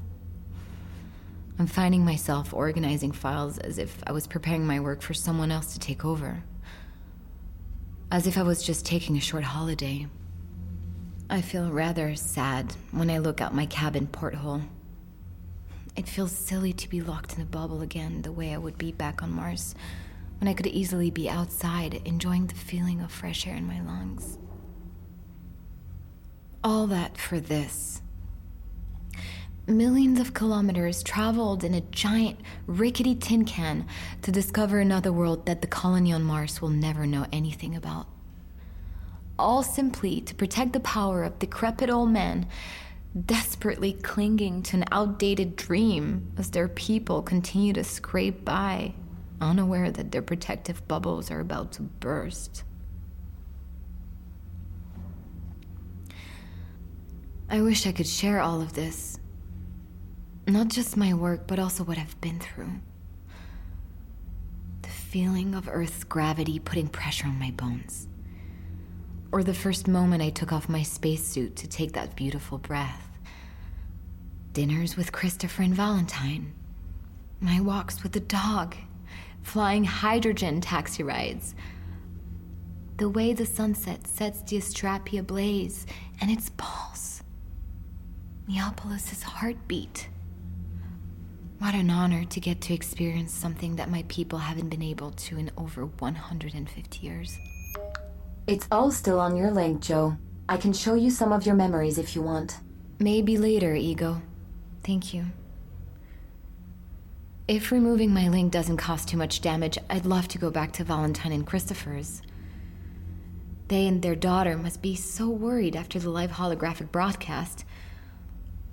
I'm 1.59 1.67
finding 1.67 2.05
myself 2.05 2.55
organizing 2.55 3.11
files 3.11 3.59
as 3.59 3.79
if 3.79 3.99
I 4.07 4.13
was 4.13 4.29
preparing 4.29 4.65
my 4.65 4.79
work 4.79 5.03
for 5.03 5.13
someone 5.13 5.51
else 5.51 5.73
to 5.73 5.81
take 5.81 6.05
over. 6.05 6.45
As 8.13 8.29
if 8.29 8.39
I 8.39 8.45
was 8.45 8.63
just 8.63 8.87
taking 8.87 9.17
a 9.17 9.21
short 9.21 9.43
holiday. 9.43 10.07
I 11.29 11.41
feel 11.41 11.71
rather 11.71 12.15
sad 12.15 12.75
when 12.93 13.11
I 13.11 13.19
look 13.19 13.41
out 13.41 13.55
my 13.55 13.67
cabin 13.67 14.07
porthole. 14.07 14.63
It 15.97 16.09
feels 16.09 16.31
silly 16.31 16.73
to 16.75 16.89
be 16.89 17.01
locked 17.01 17.35
in 17.35 17.43
a 17.43 17.45
bubble 17.45 17.83
again 17.83 18.23
the 18.23 18.31
way 18.31 18.55
I 18.55 18.59
would 18.59 18.79
be 18.79 18.93
back 18.93 19.21
on 19.21 19.33
Mars, 19.33 19.75
when 20.41 20.47
I 20.47 20.55
could 20.55 20.69
easily 20.69 21.11
be 21.11 21.29
outside 21.29 22.01
enjoying 22.05 22.47
the 22.47 22.55
feeling 22.55 23.01
of 23.01 23.11
fresh 23.11 23.49
air 23.49 23.57
in 23.57 23.67
my 23.67 23.81
lungs. 23.83 24.39
All 26.63 26.87
that 26.87 27.19
for 27.19 27.41
this. 27.41 28.01
Millions 29.69 30.19
of 30.19 30.35
kilometers 30.35 31.03
traveled 31.03 31.63
in 31.63 31.75
a 31.75 31.81
giant, 31.83 32.41
rickety 32.67 33.15
tin 33.15 33.45
can 33.45 33.87
to 34.23 34.33
discover 34.33 34.81
another 34.81 35.13
world 35.13 35.47
that 35.47 35.61
the 35.61 35.67
colony 35.69 36.13
on 36.13 36.25
Mars 36.25 36.61
will 36.61 36.71
never 36.71 37.07
know 37.07 37.27
anything 37.33 37.77
about 37.77 38.09
all 39.39 39.63
simply 39.63 40.21
to 40.21 40.35
protect 40.35 40.73
the 40.73 40.81
power 40.81 41.23
of 41.23 41.39
decrepit 41.39 41.89
old 41.89 42.11
men 42.11 42.47
desperately 43.25 43.93
clinging 43.93 44.63
to 44.63 44.77
an 44.77 44.85
outdated 44.93 45.57
dream 45.57 46.31
as 46.37 46.51
their 46.51 46.69
people 46.69 47.23
continue 47.23 47.73
to 47.73 47.83
scrape 47.83 48.45
by, 48.45 48.93
unaware 49.41 49.91
that 49.91 50.13
their 50.13 50.23
protective 50.23 50.87
bubbles 50.87 51.31
are 51.31 51.41
about 51.41 51.73
to 51.73 51.83
burst. 51.83 52.65
I 57.49 57.63
wish 57.63 57.87
I 57.87 57.93
could 57.93 58.07
share 58.07 58.41
all 58.41 58.61
of 58.61 58.75
this. 58.75 59.19
Not 60.49 60.69
just 60.69 60.97
my 60.97 61.15
work, 61.15 61.47
but 61.47 61.61
also 61.61 61.85
what 61.85 61.99
I've 61.99 62.21
been 62.21 62.41
through. 62.41 62.73
The 64.83 64.89
feeling 64.89 65.55
of 65.55 65.69
Earth's 65.71 66.03
gravity 66.03 66.59
putting 66.59 66.89
pressure 66.89 67.29
on 67.29 67.39
my 67.39 67.53
bones 67.53 68.09
or 69.31 69.45
the 69.45 69.55
first 69.55 69.89
moment 69.89 70.23
I 70.23 70.31
took 70.31 70.53
off 70.53 70.69
my 70.69 70.83
spacesuit 70.83 71.57
to 71.57 71.69
take 71.69 71.93
that 71.93 72.17
beautiful 72.17 72.59
breath. 72.59 73.11
Dinners 74.53 74.97
with 74.97 75.13
Christopher 75.13 75.63
and 75.63 75.75
Valentine. 75.75 76.55
My 77.41 77.61
walks 77.61 78.03
with 78.03 78.13
the 78.13 78.21
dog. 78.21 78.75
Flying 79.43 79.85
hydrogen 79.85 80.61
taxi 80.61 81.03
rides. 81.03 81.55
The 82.97 83.09
way 83.09 83.33
the 83.33 83.47
sunset 83.47 84.07
sets 84.07 84.43
the 84.43 84.57
Astrapia 84.57 85.21
ablaze 85.21 85.87
and 86.21 86.31
its 86.31 86.51
pulse. 86.57 87.23
Neapolis's 88.49 89.23
heartbeat. 89.23 90.09
What 91.59 91.75
an 91.75 91.91
honor 91.91 92.25
to 92.25 92.41
get 92.41 92.61
to 92.63 92.75
experience 92.75 93.33
something 93.35 93.77
that 93.77 93.91
my 93.91 94.05
people 94.09 94.39
haven't 94.39 94.69
been 94.69 94.83
able 94.83 95.11
to 95.11 95.39
in 95.39 95.51
over 95.57 95.87
150 95.87 96.99
years. 97.05 97.39
It's 98.47 98.69
all 98.71 98.93
still 98.93 99.19
on 99.19 99.37
your 99.37 99.51
link, 99.51 99.83
Joe. 99.83 100.17
I 100.49 100.57
can 100.57 100.73
show 100.73 100.95
you 100.95 101.11
some 101.11 101.33
of 101.33 101.45
your 101.45 101.57
memories 101.57 101.99
if 101.99 102.15
you 102.15 102.23
want. 102.23 102.59
Maybe 103.01 103.37
later, 103.37 103.75
Ego. 103.75 104.23
Thank 104.85 105.13
you. 105.13 105.27
If 107.49 107.73
removing 107.73 108.15
my 108.15 108.29
link 108.29 108.53
doesn't 108.53 108.77
cost 108.77 109.09
too 109.09 109.17
much 109.17 109.41
damage, 109.41 109.79
I'd 109.91 110.07
love 110.07 110.29
to 110.29 110.39
go 110.39 110.51
back 110.51 110.73
to 110.75 110.85
Valentine 110.85 111.33
and 111.33 111.47
Christopher's. 111.47 112.23
They 113.67 113.87
and 113.87 114.01
their 114.01 114.15
daughter 114.15 114.57
must 114.57 114.81
be 114.81 114.95
so 114.95 115.29
worried 115.29 115.75
after 115.75 115.99
the 115.99 116.11
live 116.11 116.31
holographic 116.31 116.93
broadcast. 116.93 117.65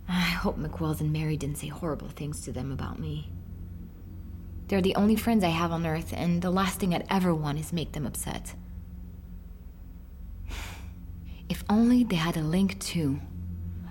I 0.07 0.21
hope 0.21 0.57
McWells 0.57 1.01
and 1.01 1.11
Mary 1.11 1.37
didn't 1.37 1.57
say 1.57 1.67
horrible 1.67 2.09
things 2.09 2.41
to 2.41 2.51
them 2.51 2.71
about 2.71 2.99
me. 2.99 3.31
They're 4.67 4.81
the 4.81 4.95
only 4.95 5.15
friends 5.15 5.43
I 5.43 5.49
have 5.49 5.71
on 5.71 5.85
Earth, 5.85 6.13
and 6.15 6.41
the 6.41 6.49
last 6.49 6.79
thing 6.79 6.93
I'd 6.93 7.05
ever 7.09 7.33
want 7.33 7.59
is 7.59 7.73
make 7.73 7.91
them 7.93 8.05
upset. 8.05 8.55
If 11.47 11.63
only 11.69 12.03
they 12.03 12.15
had 12.15 12.37
a 12.37 12.41
link 12.41 12.79
too. 12.79 13.19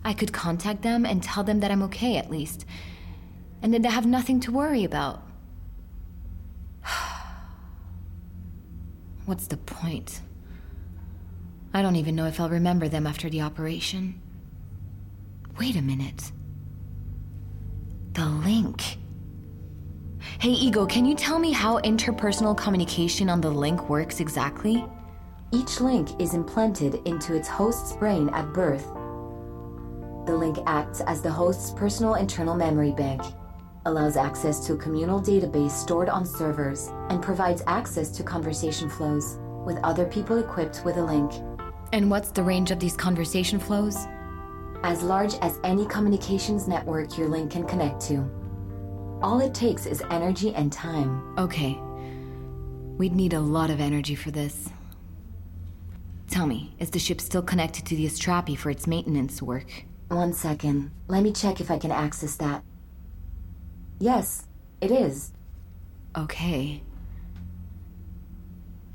I 0.05 0.13
could 0.13 0.33
contact 0.33 0.83
them 0.83 1.07
and 1.07 1.23
tell 1.23 1.45
them 1.45 1.61
that 1.61 1.71
I'm 1.71 1.85
okay 1.85 2.17
at 2.17 2.29
least. 2.29 2.67
And 3.63 3.73
then 3.73 3.83
they 3.83 3.89
have 3.89 4.07
nothing 4.07 4.41
to 4.41 4.51
worry 4.51 4.83
about. 4.83 5.23
What's 9.25 9.47
the 9.47 9.57
point? 9.57 10.21
I 11.73 11.81
don't 11.81 11.97
even 11.97 12.17
know 12.17 12.27
if 12.27 12.41
I'll 12.41 12.49
remember 12.49 12.89
them 12.89 13.07
after 13.07 13.31
the 13.31 13.41
operation. 13.43 14.21
Wait 15.59 15.77
a 15.77 15.83
minute. 15.83 16.33
The 18.13 18.27
link. 18.27 18.99
Hey, 20.41 20.51
Ego, 20.51 20.85
can 20.85 21.05
you 21.05 21.15
tell 21.15 21.39
me 21.39 21.53
how 21.53 21.79
interpersonal 21.81 22.57
communication 22.57 23.31
on 23.31 23.41
the 23.41 23.51
link 23.51 23.89
works 23.89 24.21
exactly? 24.21 24.85
Each 25.53 25.81
link 25.81 26.21
is 26.21 26.35
implanted 26.35 26.97
into 27.07 27.35
its 27.35 27.47
host's 27.47 27.95
brain 27.97 28.29
at 28.31 28.53
birth. 28.53 28.85
The 30.27 30.37
link 30.37 30.59
acts 30.67 31.01
as 31.03 31.23
the 31.23 31.31
host's 31.31 31.71
personal 31.71 32.15
internal 32.15 32.57
memory 32.57 32.93
bank, 32.93 33.23
allows 33.87 34.17
access 34.17 34.67
to 34.67 34.73
a 34.73 34.77
communal 34.77 35.21
database 35.21 35.71
stored 35.71 36.09
on 36.09 36.27
servers, 36.27 36.89
and 37.11 37.23
provides 37.23 37.63
access 37.69 38.09
to 38.11 38.25
conversation 38.25 38.89
flows 38.89 39.39
with 39.65 39.79
other 39.85 40.07
people 40.07 40.39
equipped 40.39 40.83
with 40.85 40.97
a 40.97 41.05
link. 41.05 41.33
And 41.93 42.11
what's 42.11 42.31
the 42.33 42.43
range 42.43 42.73
of 42.73 42.81
these 42.81 42.97
conversation 42.97 43.61
flows? 43.61 44.07
As 44.85 45.03
large 45.03 45.33
as 45.41 45.59
any 45.65 45.87
communications 45.87 46.69
network 46.69 47.17
your 47.17 47.27
link 47.27 47.53
can 47.53 47.65
connect 47.65 48.03
to. 48.03 48.31
All 49.23 49.41
it 49.41 49.55
takes 49.55 49.87
is 49.87 50.03
energy 50.11 50.55
and 50.55 50.71
time. 50.71 51.39
Okay. 51.39 51.79
We'd 52.99 53.15
need 53.15 53.33
a 53.33 53.41
lot 53.41 53.71
of 53.71 53.81
energy 53.81 54.15
for 54.15 54.31
this. 54.31 54.69
Tell 56.29 56.45
me, 56.47 56.77
is 56.79 56.91
the 56.91 56.99
ship 56.99 57.23
still 57.23 57.41
connected 57.41 57.87
to 57.87 57.97
the 57.97 58.05
Astrapi 58.05 58.59
for 58.59 58.69
its 58.69 58.87
maintenance 58.87 59.41
work? 59.41 59.87
One 60.09 60.35
second. 60.35 60.91
Let 61.09 61.23
me 61.23 61.33
check 61.33 61.63
if 61.63 61.71
I 61.71 61.79
can 61.79 61.91
access 61.91 62.37
that. 62.37 62.63
Yes, 63.99 64.47
it 64.83 64.91
is. 64.91 65.33
Okay. 66.15 66.83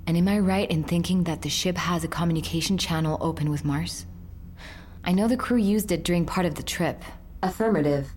And 0.06 0.16
am 0.16 0.28
I 0.28 0.38
right 0.38 0.70
in 0.70 0.84
thinking 0.84 1.24
that 1.24 1.42
the 1.42 1.50
ship 1.50 1.78
has 1.78 2.04
a 2.04 2.08
communication 2.08 2.78
channel 2.78 3.18
open 3.22 3.50
with 3.50 3.66
Mars? 3.66 4.06
I 5.04 5.12
know 5.12 5.28
the 5.28 5.38
crew 5.38 5.58
used 5.58 5.92
it 5.92 6.04
during 6.04 6.26
part 6.26 6.46
of 6.46 6.56
the 6.56 6.64
trip. 6.64 7.02
Affirmative. 7.44 8.14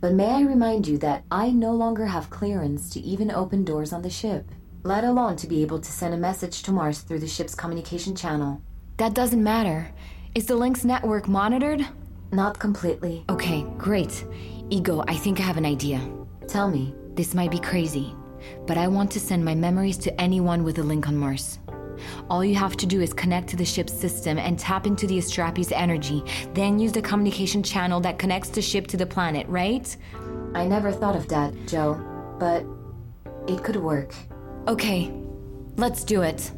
But 0.00 0.14
may 0.14 0.30
I 0.30 0.42
remind 0.42 0.86
you 0.86 0.98
that 0.98 1.24
I 1.30 1.50
no 1.50 1.72
longer 1.72 2.06
have 2.06 2.30
clearance 2.30 2.90
to 2.90 3.00
even 3.00 3.30
open 3.30 3.64
doors 3.64 3.92
on 3.92 4.02
the 4.02 4.10
ship 4.10 4.50
let 4.82 5.04
alone 5.04 5.36
to 5.36 5.46
be 5.46 5.62
able 5.62 5.78
to 5.78 5.92
send 5.92 6.14
a 6.14 6.18
message 6.18 6.62
to 6.62 6.72
Mars 6.72 7.00
through 7.00 7.18
the 7.18 7.28
ship's 7.28 7.54
communication 7.54 8.16
channel. 8.16 8.62
That 8.96 9.14
doesn't 9.14 9.42
matter. 9.42 9.90
Is 10.34 10.46
the 10.46 10.56
Link's 10.56 10.84
network 10.84 11.28
monitored? 11.28 11.86
Not 12.32 12.58
completely. 12.58 13.24
Okay, 13.28 13.66
great. 13.76 14.24
Ego, 14.70 15.04
I 15.06 15.16
think 15.16 15.40
I 15.40 15.42
have 15.42 15.56
an 15.56 15.66
idea. 15.66 16.00
Tell 16.46 16.70
me. 16.70 16.94
This 17.14 17.34
might 17.34 17.50
be 17.50 17.58
crazy, 17.58 18.14
but 18.66 18.78
I 18.78 18.86
want 18.86 19.10
to 19.10 19.20
send 19.20 19.44
my 19.44 19.54
memories 19.54 19.98
to 19.98 20.20
anyone 20.20 20.62
with 20.64 20.78
a 20.78 20.82
link 20.82 21.08
on 21.08 21.16
Mars. 21.16 21.58
All 22.28 22.44
you 22.44 22.54
have 22.54 22.76
to 22.78 22.86
do 22.86 23.00
is 23.00 23.12
connect 23.12 23.48
to 23.48 23.56
the 23.56 23.64
ship's 23.64 23.92
system 23.92 24.38
and 24.38 24.58
tap 24.58 24.86
into 24.86 25.06
the 25.06 25.18
Astrapi's 25.18 25.72
energy, 25.72 26.22
then 26.54 26.78
use 26.78 26.92
the 26.92 27.02
communication 27.02 27.62
channel 27.62 28.00
that 28.00 28.18
connects 28.18 28.50
the 28.50 28.62
ship 28.62 28.86
to 28.88 28.96
the 28.96 29.06
planet, 29.06 29.46
right? 29.48 29.96
I 30.54 30.66
never 30.66 30.92
thought 30.92 31.16
of 31.16 31.28
that, 31.28 31.54
Joe, 31.66 31.94
but 32.38 32.64
it 33.48 33.62
could 33.64 33.76
work. 33.76 34.14
Okay, 34.68 35.12
let's 35.76 36.04
do 36.04 36.22
it. 36.22 36.52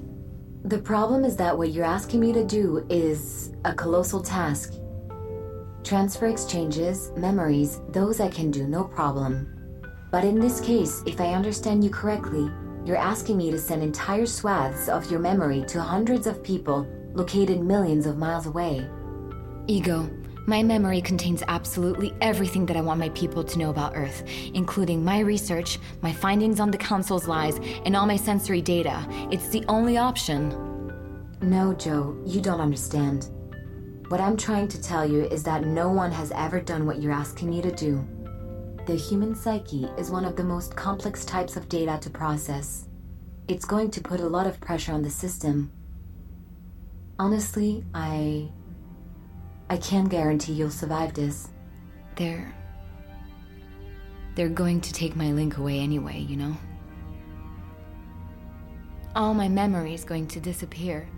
The 0.64 0.78
problem 0.78 1.24
is 1.24 1.36
that 1.36 1.56
what 1.56 1.72
you're 1.72 1.84
asking 1.84 2.20
me 2.20 2.32
to 2.32 2.44
do 2.44 2.86
is 2.88 3.52
a 3.64 3.74
colossal 3.74 4.22
task. 4.22 4.74
Transfer 5.82 6.26
exchanges, 6.26 7.10
memories, 7.16 7.80
those 7.88 8.20
I 8.20 8.28
can 8.28 8.50
do, 8.50 8.66
no 8.66 8.84
problem. 8.84 9.48
But 10.12 10.24
in 10.24 10.38
this 10.38 10.60
case, 10.60 11.02
if 11.06 11.20
I 11.20 11.34
understand 11.34 11.82
you 11.82 11.90
correctly, 11.90 12.48
you're 12.84 12.96
asking 12.96 13.36
me 13.36 13.50
to 13.50 13.58
send 13.58 13.82
entire 13.82 14.26
swaths 14.26 14.88
of 14.88 15.10
your 15.10 15.20
memory 15.20 15.64
to 15.68 15.80
hundreds 15.80 16.26
of 16.26 16.42
people 16.42 16.86
located 17.14 17.60
millions 17.62 18.06
of 18.06 18.18
miles 18.18 18.46
away. 18.46 18.86
Ego, 19.66 20.10
my 20.46 20.60
memory 20.62 21.00
contains 21.00 21.44
absolutely 21.46 22.12
everything 22.20 22.66
that 22.66 22.76
I 22.76 22.80
want 22.80 22.98
my 22.98 23.10
people 23.10 23.44
to 23.44 23.58
know 23.58 23.70
about 23.70 23.96
Earth, 23.96 24.24
including 24.54 25.04
my 25.04 25.20
research, 25.20 25.78
my 26.00 26.12
findings 26.12 26.58
on 26.58 26.72
the 26.72 26.78
Council's 26.78 27.28
lies, 27.28 27.58
and 27.84 27.94
all 27.94 28.06
my 28.06 28.16
sensory 28.16 28.60
data. 28.60 29.06
It's 29.30 29.48
the 29.50 29.64
only 29.68 29.98
option. 29.98 30.50
No, 31.40 31.74
Joe, 31.74 32.16
you 32.26 32.40
don't 32.40 32.60
understand. 32.60 33.28
What 34.08 34.20
I'm 34.20 34.36
trying 34.36 34.66
to 34.68 34.82
tell 34.82 35.06
you 35.08 35.24
is 35.26 35.44
that 35.44 35.64
no 35.64 35.90
one 35.90 36.10
has 36.10 36.32
ever 36.32 36.60
done 36.60 36.86
what 36.86 37.00
you're 37.00 37.12
asking 37.12 37.50
me 37.50 37.62
to 37.62 37.70
do. 37.70 38.04
The 38.84 38.96
human 38.96 39.36
psyche 39.36 39.84
is 39.96 40.10
one 40.10 40.24
of 40.24 40.34
the 40.34 40.42
most 40.42 40.74
complex 40.74 41.24
types 41.24 41.56
of 41.56 41.68
data 41.68 42.00
to 42.02 42.10
process. 42.10 42.88
It's 43.46 43.64
going 43.64 43.92
to 43.92 44.00
put 44.00 44.18
a 44.18 44.26
lot 44.26 44.48
of 44.48 44.60
pressure 44.60 44.92
on 44.92 45.02
the 45.02 45.10
system. 45.10 45.70
Honestly, 47.16 47.84
I. 47.94 48.50
I 49.70 49.76
can't 49.76 50.08
guarantee 50.08 50.54
you'll 50.54 50.70
survive 50.70 51.14
this. 51.14 51.48
They're. 52.16 52.52
They're 54.34 54.48
going 54.48 54.80
to 54.80 54.92
take 54.92 55.14
my 55.14 55.30
link 55.30 55.58
away 55.58 55.78
anyway, 55.78 56.18
you 56.18 56.36
know? 56.36 56.56
All 59.14 59.32
my 59.32 59.48
memory 59.48 59.94
is 59.94 60.04
going 60.04 60.26
to 60.28 60.40
disappear. 60.40 61.08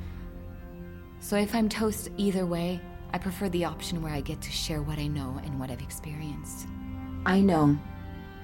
So 1.21 1.37
if 1.37 1.55
I'm 1.55 1.71
toast 1.71 2.11
either 2.19 2.45
way, 2.45 2.81
I 3.15 3.19
prefer 3.19 3.49
the 3.49 3.65
option 3.65 4.03
where 4.03 4.13
I 4.13 4.21
get 4.21 4.43
to 4.43 4.51
share 4.51 4.83
what 4.83 4.99
I 4.99 5.07
know 5.07 5.41
and 5.45 5.59
what 5.59 5.71
I've 5.71 5.81
experienced. 5.81 6.67
I 7.27 7.41
know, 7.41 7.79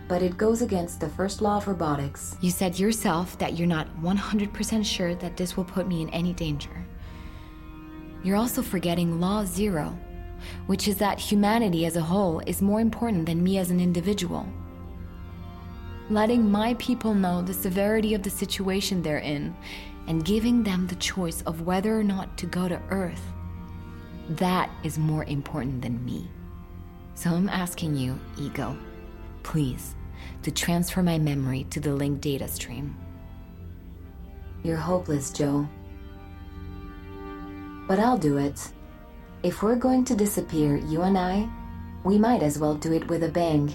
but 0.09 0.23
it 0.23 0.39
goes 0.39 0.63
against 0.63 1.01
the 1.01 1.09
first 1.11 1.43
law 1.43 1.59
of 1.59 1.69
robotics. 1.69 2.37
You 2.41 2.51
said 2.51 2.79
yourself 2.79 3.37
that 3.39 3.59
you're 3.59 3.69
not 3.69 3.95
100% 4.03 4.85
sure 4.85 5.15
that 5.17 5.37
this 5.37 5.57
will 5.57 5.65
put 5.65 5.87
me 5.87 6.01
in 6.01 6.09
any 6.11 6.33
danger. 6.33 6.85
You're 8.23 8.37
also 8.37 8.63
forgetting 8.63 9.21
Law 9.21 9.45
Zero, 9.45 9.99
which 10.67 10.89
is 10.89 10.97
that 10.97 11.19
humanity 11.19 11.85
as 11.85 11.97
a 11.97 12.01
whole 12.01 12.41
is 12.41 12.63
more 12.63 12.81
important 12.81 13.27
than 13.27 13.45
me 13.45 13.59
as 13.59 13.71
an 13.71 13.81
individual. 13.81 14.47
Letting 16.09 16.51
my 16.51 16.75
people 16.75 17.15
know 17.15 17.43
the 17.43 17.55
severity 17.55 18.15
of 18.15 18.23
the 18.23 18.31
situation 18.31 19.03
they're 19.03 19.19
in 19.19 19.55
and 20.09 20.25
giving 20.25 20.63
them 20.63 20.87
the 20.87 20.97
choice 20.97 21.43
of 21.43 21.63
whether 21.63 21.99
or 21.99 22.03
not 22.03 22.37
to 22.39 22.47
go 22.47 22.67
to 22.67 22.81
Earth. 22.89 23.23
That 24.31 24.71
is 24.85 24.99
more 24.99 25.25
important 25.25 25.83
than 25.83 26.05
me. 26.05 26.31
So 27.21 27.29
I'm 27.29 27.51
asking 27.51 27.97
you, 27.97 28.19
Ego, 28.39 28.75
please, 29.43 29.95
to 30.43 30.51
transfer 30.51 31.03
my 31.03 31.19
memory 31.19 31.67
to 31.69 31.79
the 31.79 31.93
link 31.93 32.23
data 32.23 32.49
stream. 32.49 32.97
You're 34.63 34.79
hopeless, 34.79 35.31
Joe. 35.31 35.69
But 37.87 37.99
I'll 37.99 38.17
do 38.17 38.39
it. 38.39 38.73
If 39.43 39.63
we're 39.63 39.77
going 39.77 40.07
to 40.07 40.15
disappear, 40.17 40.79
you 40.79 41.03
and 41.03 41.19
I, 41.19 41.47
we 42.05 42.17
might 42.17 42.43
as 42.43 42.59
well 42.59 42.75
do 42.75 42.95
it 42.95 43.07
with 43.09 43.23
a 43.23 43.29
bang. 43.29 43.71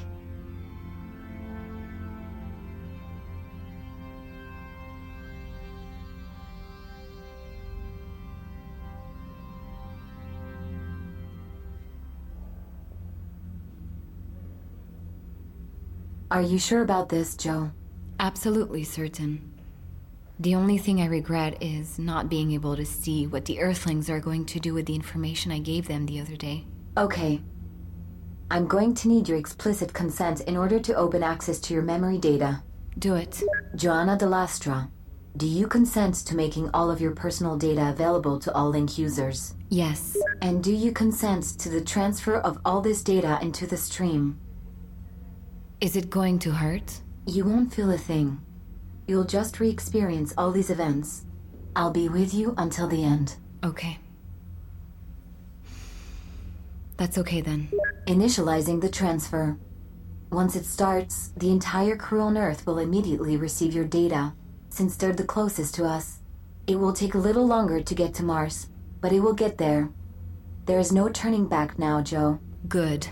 Are 16.36 16.42
you 16.42 16.60
sure 16.60 16.82
about 16.82 17.08
this, 17.08 17.38
Joe? 17.38 17.72
Absolutely 18.20 18.84
certain. 18.84 19.54
The 20.38 20.56
only 20.56 20.78
thing 20.78 21.00
I 21.00 21.06
regret 21.06 21.64
is 21.64 21.98
not 21.98 22.28
being 22.28 22.52
able 22.52 22.76
to 22.76 22.86
see 22.86 23.26
what 23.26 23.46
the 23.46 23.62
Earthlings 23.62 24.10
are 24.10 24.20
going 24.20 24.46
to 24.48 24.60
do 24.60 24.74
with 24.74 24.86
the 24.86 24.96
information 24.96 25.54
I 25.54 25.60
gave 25.60 25.88
them 25.88 26.06
the 26.06 26.20
other 26.20 26.36
day. 26.36 26.66
Okay. 26.98 27.40
I'm 28.52 28.68
going 28.68 28.96
to 28.96 29.08
need 29.08 29.30
your 29.30 29.38
explicit 29.38 29.94
consent 29.94 30.42
in 30.42 30.58
order 30.58 30.78
to 30.78 30.96
open 30.96 31.24
access 31.24 31.58
to 31.60 31.74
your 31.74 31.84
memory 31.84 32.18
data. 32.18 32.62
Do 33.00 33.16
it. 33.16 33.42
Joanna 33.74 34.18
Delastra, 34.18 34.90
do 35.38 35.48
you 35.48 35.68
consent 35.68 36.16
to 36.16 36.36
making 36.36 36.70
all 36.74 36.92
of 36.92 37.00
your 37.00 37.12
personal 37.12 37.56
data 37.56 37.92
available 37.92 38.40
to 38.40 38.54
all 38.54 38.72
Link 38.72 38.98
users? 38.98 39.54
Yes. 39.70 40.18
And 40.42 40.62
do 40.62 40.74
you 40.74 40.92
consent 40.92 41.58
to 41.60 41.70
the 41.70 41.80
transfer 41.80 42.36
of 42.36 42.60
all 42.66 42.82
this 42.82 43.04
data 43.04 43.40
into 43.42 43.66
the 43.66 43.78
stream? 43.78 44.42
Is 45.86 45.96
it 45.96 46.10
going 46.10 46.40
to 46.40 46.50
hurt? 46.50 47.02
You 47.28 47.46
won't 47.46 47.72
feel 47.72 47.92
a 47.92 47.98
thing. 48.00 48.42
You'll 49.06 49.24
just 49.24 49.60
re 49.60 49.70
experience 49.70 50.34
all 50.36 50.50
these 50.50 50.72
events. 50.72 51.26
I'll 51.76 51.92
be 51.92 52.10
with 52.10 52.34
you 52.34 52.56
until 52.58 52.88
the 52.88 53.04
end. 53.04 53.36
Okay. 53.64 54.00
That's 56.98 57.20
okay 57.20 57.40
then. 57.40 57.70
Initializing 58.08 58.82
the 58.82 58.90
transfer. 58.90 59.60
Once 60.32 60.56
it 60.56 60.66
starts, 60.66 61.32
the 61.38 61.52
entire 61.52 61.96
crew 61.96 62.22
on 62.22 62.36
Earth 62.36 62.66
will 62.66 62.80
immediately 62.80 63.38
receive 63.38 63.76
your 63.76 63.86
data, 63.86 64.34
since 64.72 64.96
they're 64.96 65.14
the 65.14 65.24
closest 65.24 65.76
to 65.76 65.86
us. 65.86 66.18
It 66.66 66.80
will 66.80 66.94
take 66.94 67.14
a 67.14 67.20
little 67.20 67.46
longer 67.46 67.80
to 67.80 67.94
get 67.94 68.16
to 68.16 68.24
Mars, 68.24 68.70
but 69.02 69.14
it 69.14 69.20
will 69.20 69.36
get 69.36 69.60
there. 69.60 69.92
There 70.66 70.80
is 70.80 70.92
no 70.92 71.10
turning 71.10 71.46
back 71.48 71.78
now, 71.78 72.02
Joe. 72.02 72.40
Good. 72.68 73.10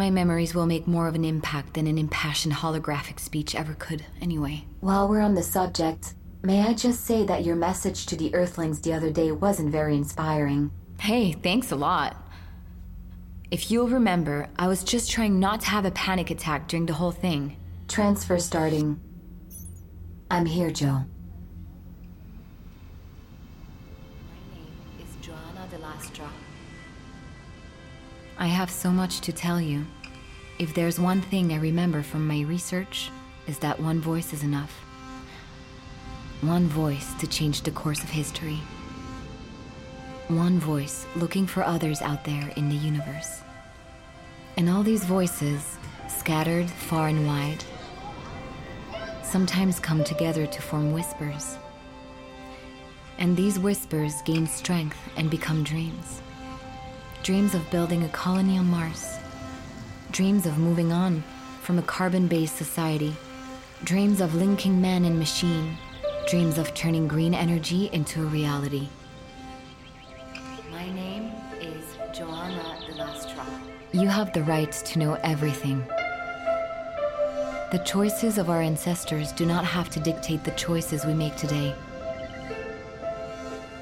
My 0.00 0.08
memories 0.08 0.54
will 0.54 0.64
make 0.64 0.86
more 0.86 1.08
of 1.08 1.14
an 1.14 1.26
impact 1.26 1.74
than 1.74 1.86
an 1.86 1.98
impassioned 1.98 2.54
holographic 2.54 3.20
speech 3.20 3.54
ever 3.54 3.74
could, 3.74 4.02
anyway. 4.22 4.64
While 4.80 5.06
we're 5.06 5.20
on 5.20 5.34
the 5.34 5.42
subject, 5.42 6.14
may 6.42 6.62
I 6.62 6.72
just 6.72 7.04
say 7.04 7.22
that 7.26 7.44
your 7.44 7.54
message 7.54 8.06
to 8.06 8.16
the 8.16 8.34
Earthlings 8.34 8.80
the 8.80 8.94
other 8.94 9.10
day 9.10 9.30
wasn't 9.30 9.70
very 9.70 9.94
inspiring. 9.94 10.70
Hey, 10.98 11.32
thanks 11.32 11.70
a 11.70 11.76
lot. 11.76 12.16
If 13.50 13.70
you'll 13.70 13.90
remember, 13.90 14.48
I 14.58 14.68
was 14.68 14.82
just 14.82 15.10
trying 15.10 15.38
not 15.38 15.60
to 15.60 15.66
have 15.66 15.84
a 15.84 15.90
panic 15.90 16.30
attack 16.30 16.66
during 16.66 16.86
the 16.86 16.94
whole 16.94 17.12
thing. 17.12 17.58
Transfer 17.86 18.38
starting. 18.38 18.98
I'm 20.30 20.46
here, 20.46 20.70
Joe. 20.70 21.04
I 28.40 28.46
have 28.46 28.70
so 28.70 28.90
much 28.90 29.20
to 29.20 29.32
tell 29.32 29.60
you. 29.60 29.84
If 30.58 30.72
there's 30.72 30.98
one 30.98 31.20
thing 31.20 31.52
I 31.52 31.58
remember 31.58 32.02
from 32.02 32.26
my 32.26 32.40
research, 32.40 33.10
is 33.46 33.58
that 33.58 33.78
one 33.78 34.00
voice 34.00 34.32
is 34.32 34.42
enough. 34.42 34.72
One 36.40 36.66
voice 36.66 37.12
to 37.20 37.26
change 37.26 37.60
the 37.60 37.70
course 37.70 38.02
of 38.02 38.08
history. 38.08 38.58
One 40.28 40.58
voice 40.58 41.06
looking 41.16 41.46
for 41.46 41.62
others 41.62 42.00
out 42.00 42.24
there 42.24 42.50
in 42.56 42.70
the 42.70 42.76
universe. 42.76 43.42
And 44.56 44.70
all 44.70 44.82
these 44.82 45.04
voices, 45.04 45.76
scattered 46.08 46.70
far 46.70 47.08
and 47.08 47.26
wide, 47.26 47.62
sometimes 49.22 49.78
come 49.78 50.02
together 50.02 50.46
to 50.46 50.62
form 50.62 50.94
whispers. 50.94 51.58
And 53.18 53.36
these 53.36 53.58
whispers 53.58 54.22
gain 54.22 54.46
strength 54.46 54.96
and 55.18 55.30
become 55.30 55.62
dreams. 55.62 56.22
Dreams 57.22 57.54
of 57.54 57.70
building 57.70 58.02
a 58.04 58.08
colony 58.08 58.56
on 58.56 58.70
Mars. 58.70 59.18
Dreams 60.10 60.46
of 60.46 60.56
moving 60.56 60.90
on 60.90 61.22
from 61.60 61.78
a 61.78 61.82
carbon 61.82 62.26
based 62.28 62.56
society. 62.56 63.14
Dreams 63.84 64.22
of 64.22 64.34
linking 64.34 64.80
man 64.80 65.04
and 65.04 65.18
machine. 65.18 65.76
Dreams 66.28 66.56
of 66.56 66.72
turning 66.72 67.06
green 67.06 67.34
energy 67.34 67.90
into 67.92 68.22
a 68.22 68.24
reality. 68.24 68.88
My 70.70 70.90
name 70.92 71.30
is 71.60 71.84
Joanna 72.16 72.78
Delastra. 72.88 73.44
You 73.92 74.08
have 74.08 74.32
the 74.32 74.42
right 74.44 74.72
to 74.72 74.98
know 74.98 75.18
everything. 75.22 75.84
The 77.70 77.82
choices 77.84 78.38
of 78.38 78.48
our 78.48 78.62
ancestors 78.62 79.32
do 79.32 79.44
not 79.44 79.66
have 79.66 79.90
to 79.90 80.00
dictate 80.00 80.42
the 80.44 80.52
choices 80.52 81.04
we 81.04 81.12
make 81.12 81.36
today. 81.36 81.74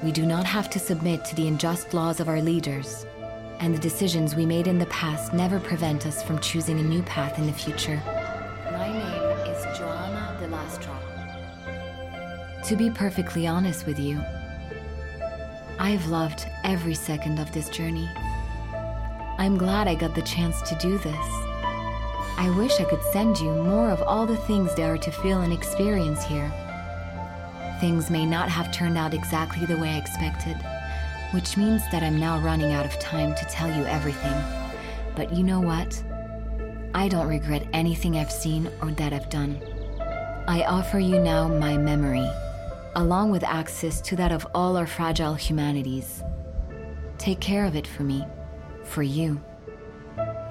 We 0.03 0.11
do 0.11 0.25
not 0.25 0.45
have 0.45 0.69
to 0.71 0.79
submit 0.79 1.23
to 1.25 1.35
the 1.35 1.47
unjust 1.47 1.93
laws 1.93 2.19
of 2.19 2.27
our 2.27 2.41
leaders, 2.41 3.05
and 3.59 3.73
the 3.73 3.79
decisions 3.79 4.35
we 4.35 4.45
made 4.45 4.67
in 4.67 4.79
the 4.79 4.85
past 4.85 5.33
never 5.33 5.59
prevent 5.59 6.05
us 6.05 6.23
from 6.23 6.39
choosing 6.39 6.79
a 6.79 6.83
new 6.83 7.03
path 7.03 7.37
in 7.37 7.45
the 7.45 7.53
future. 7.53 8.01
My 8.71 8.91
name 8.91 9.53
is 9.53 9.77
Joanna 9.77 10.37
Delastra. 10.41 10.95
To 12.67 12.75
be 12.75 12.89
perfectly 12.89 13.47
honest 13.47 13.85
with 13.85 13.99
you, 13.99 14.21
I've 15.77 16.05
loved 16.07 16.45
every 16.63 16.93
second 16.93 17.39
of 17.39 17.51
this 17.51 17.69
journey. 17.69 18.09
I'm 19.37 19.57
glad 19.57 19.87
I 19.87 19.95
got 19.95 20.15
the 20.15 20.21
chance 20.21 20.61
to 20.63 20.75
do 20.75 20.97
this. 20.97 21.27
I 22.37 22.53
wish 22.57 22.79
I 22.79 22.85
could 22.85 23.03
send 23.11 23.37
you 23.39 23.51
more 23.51 23.89
of 23.89 24.01
all 24.01 24.25
the 24.25 24.37
things 24.37 24.73
there 24.75 24.93
are 24.93 24.97
to 24.97 25.11
feel 25.11 25.41
and 25.41 25.51
experience 25.51 26.23
here. 26.23 26.51
Things 27.81 28.09
may 28.09 28.25
not 28.25 28.49
have 28.49 28.71
turned 28.73 28.97
out 28.97 29.13
exactly 29.13 29.65
the 29.65 29.77
way 29.77 29.89
I 29.89 29.97
expected, 29.97 30.55
which 31.31 31.57
means 31.57 31.81
that 31.91 32.03
I'm 32.03 32.19
now 32.19 32.39
running 32.39 32.73
out 32.73 32.85
of 32.85 32.97
time 32.99 33.35
to 33.35 33.45
tell 33.45 33.67
you 33.67 33.85
everything. 33.85 34.35
But 35.15 35.33
you 35.33 35.43
know 35.43 35.59
what? 35.59 36.01
I 36.93 37.07
don't 37.07 37.27
regret 37.27 37.67
anything 37.71 38.17
I've 38.17 38.31
seen 38.31 38.69
or 38.81 38.91
that 38.91 39.13
I've 39.13 39.29
done. 39.29 39.61
I 40.47 40.63
offer 40.63 40.97
you 40.97 41.19
now 41.19 41.47
my 41.47 41.77
memory, 41.77 42.27
along 42.95 43.29
with 43.29 43.43
access 43.43 44.01
to 44.01 44.15
that 44.15 44.31
of 44.31 44.47
all 44.55 44.75
our 44.75 44.87
fragile 44.87 45.35
humanities. 45.35 46.23
Take 47.19 47.39
care 47.39 47.65
of 47.65 47.75
it 47.75 47.85
for 47.85 48.03
me, 48.03 48.25
for 48.83 49.03
you. 49.03 49.39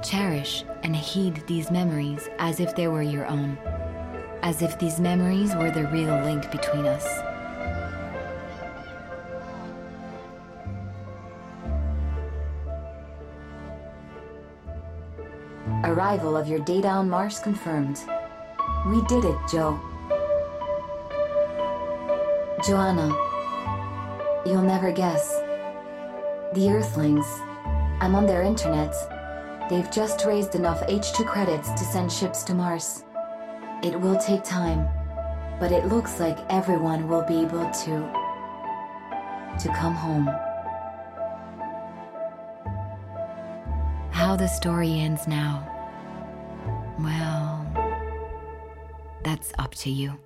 Cherish 0.03 0.65
and 0.85 0.95
heed 0.95 1.43
these 1.49 1.73
memories 1.73 2.29
as 2.39 2.61
if 2.61 2.77
they 2.77 2.87
were 2.87 3.03
your 3.03 3.27
own, 3.27 3.59
as 4.43 4.63
if 4.63 4.79
these 4.79 5.01
memories 5.01 5.57
were 5.57 5.73
the 5.73 5.89
real 5.89 6.15
link 6.23 6.49
between 6.53 6.87
us. 6.87 7.28
Arrival 15.85 16.37
of 16.37 16.49
your 16.49 16.59
data 16.61 16.89
on 16.89 17.09
Mars 17.09 17.39
confirmed. 17.39 18.01
We 18.87 19.03
did 19.07 19.25
it, 19.25 19.37
Joe. 19.51 19.79
Joanna, 22.67 23.09
you'll 24.45 24.63
never 24.63 24.91
guess. 24.93 25.33
The 26.55 26.69
Earthlings, 26.71 27.27
I'm 28.01 28.15
on 28.15 28.27
their 28.27 28.43
internet. 28.43 28.95
They've 29.71 29.91
just 29.91 30.25
raised 30.25 30.55
enough 30.55 30.81
H2 30.87 31.27
credits 31.27 31.71
to 31.73 31.85
send 31.85 32.11
ships 32.11 32.43
to 32.45 32.55
Mars. 32.55 33.05
It 33.83 34.01
will 34.01 34.19
take 34.19 34.43
time, 34.43 34.89
but 35.61 35.71
it 35.71 35.87
looks 35.87 36.19
like 36.19 36.39
everyone 36.51 37.09
will 37.09 37.23
be 37.23 37.41
able 37.43 37.71
to. 37.85 38.29
to 39.59 39.69
come 39.75 39.95
home. 39.95 40.48
How 44.29 44.37
the 44.37 44.47
story 44.47 44.91
ends 44.91 45.27
now. 45.27 45.65
Well, 46.99 47.65
that's 49.25 49.55
up 49.59 49.75
to 49.77 49.91
you. 49.91 50.19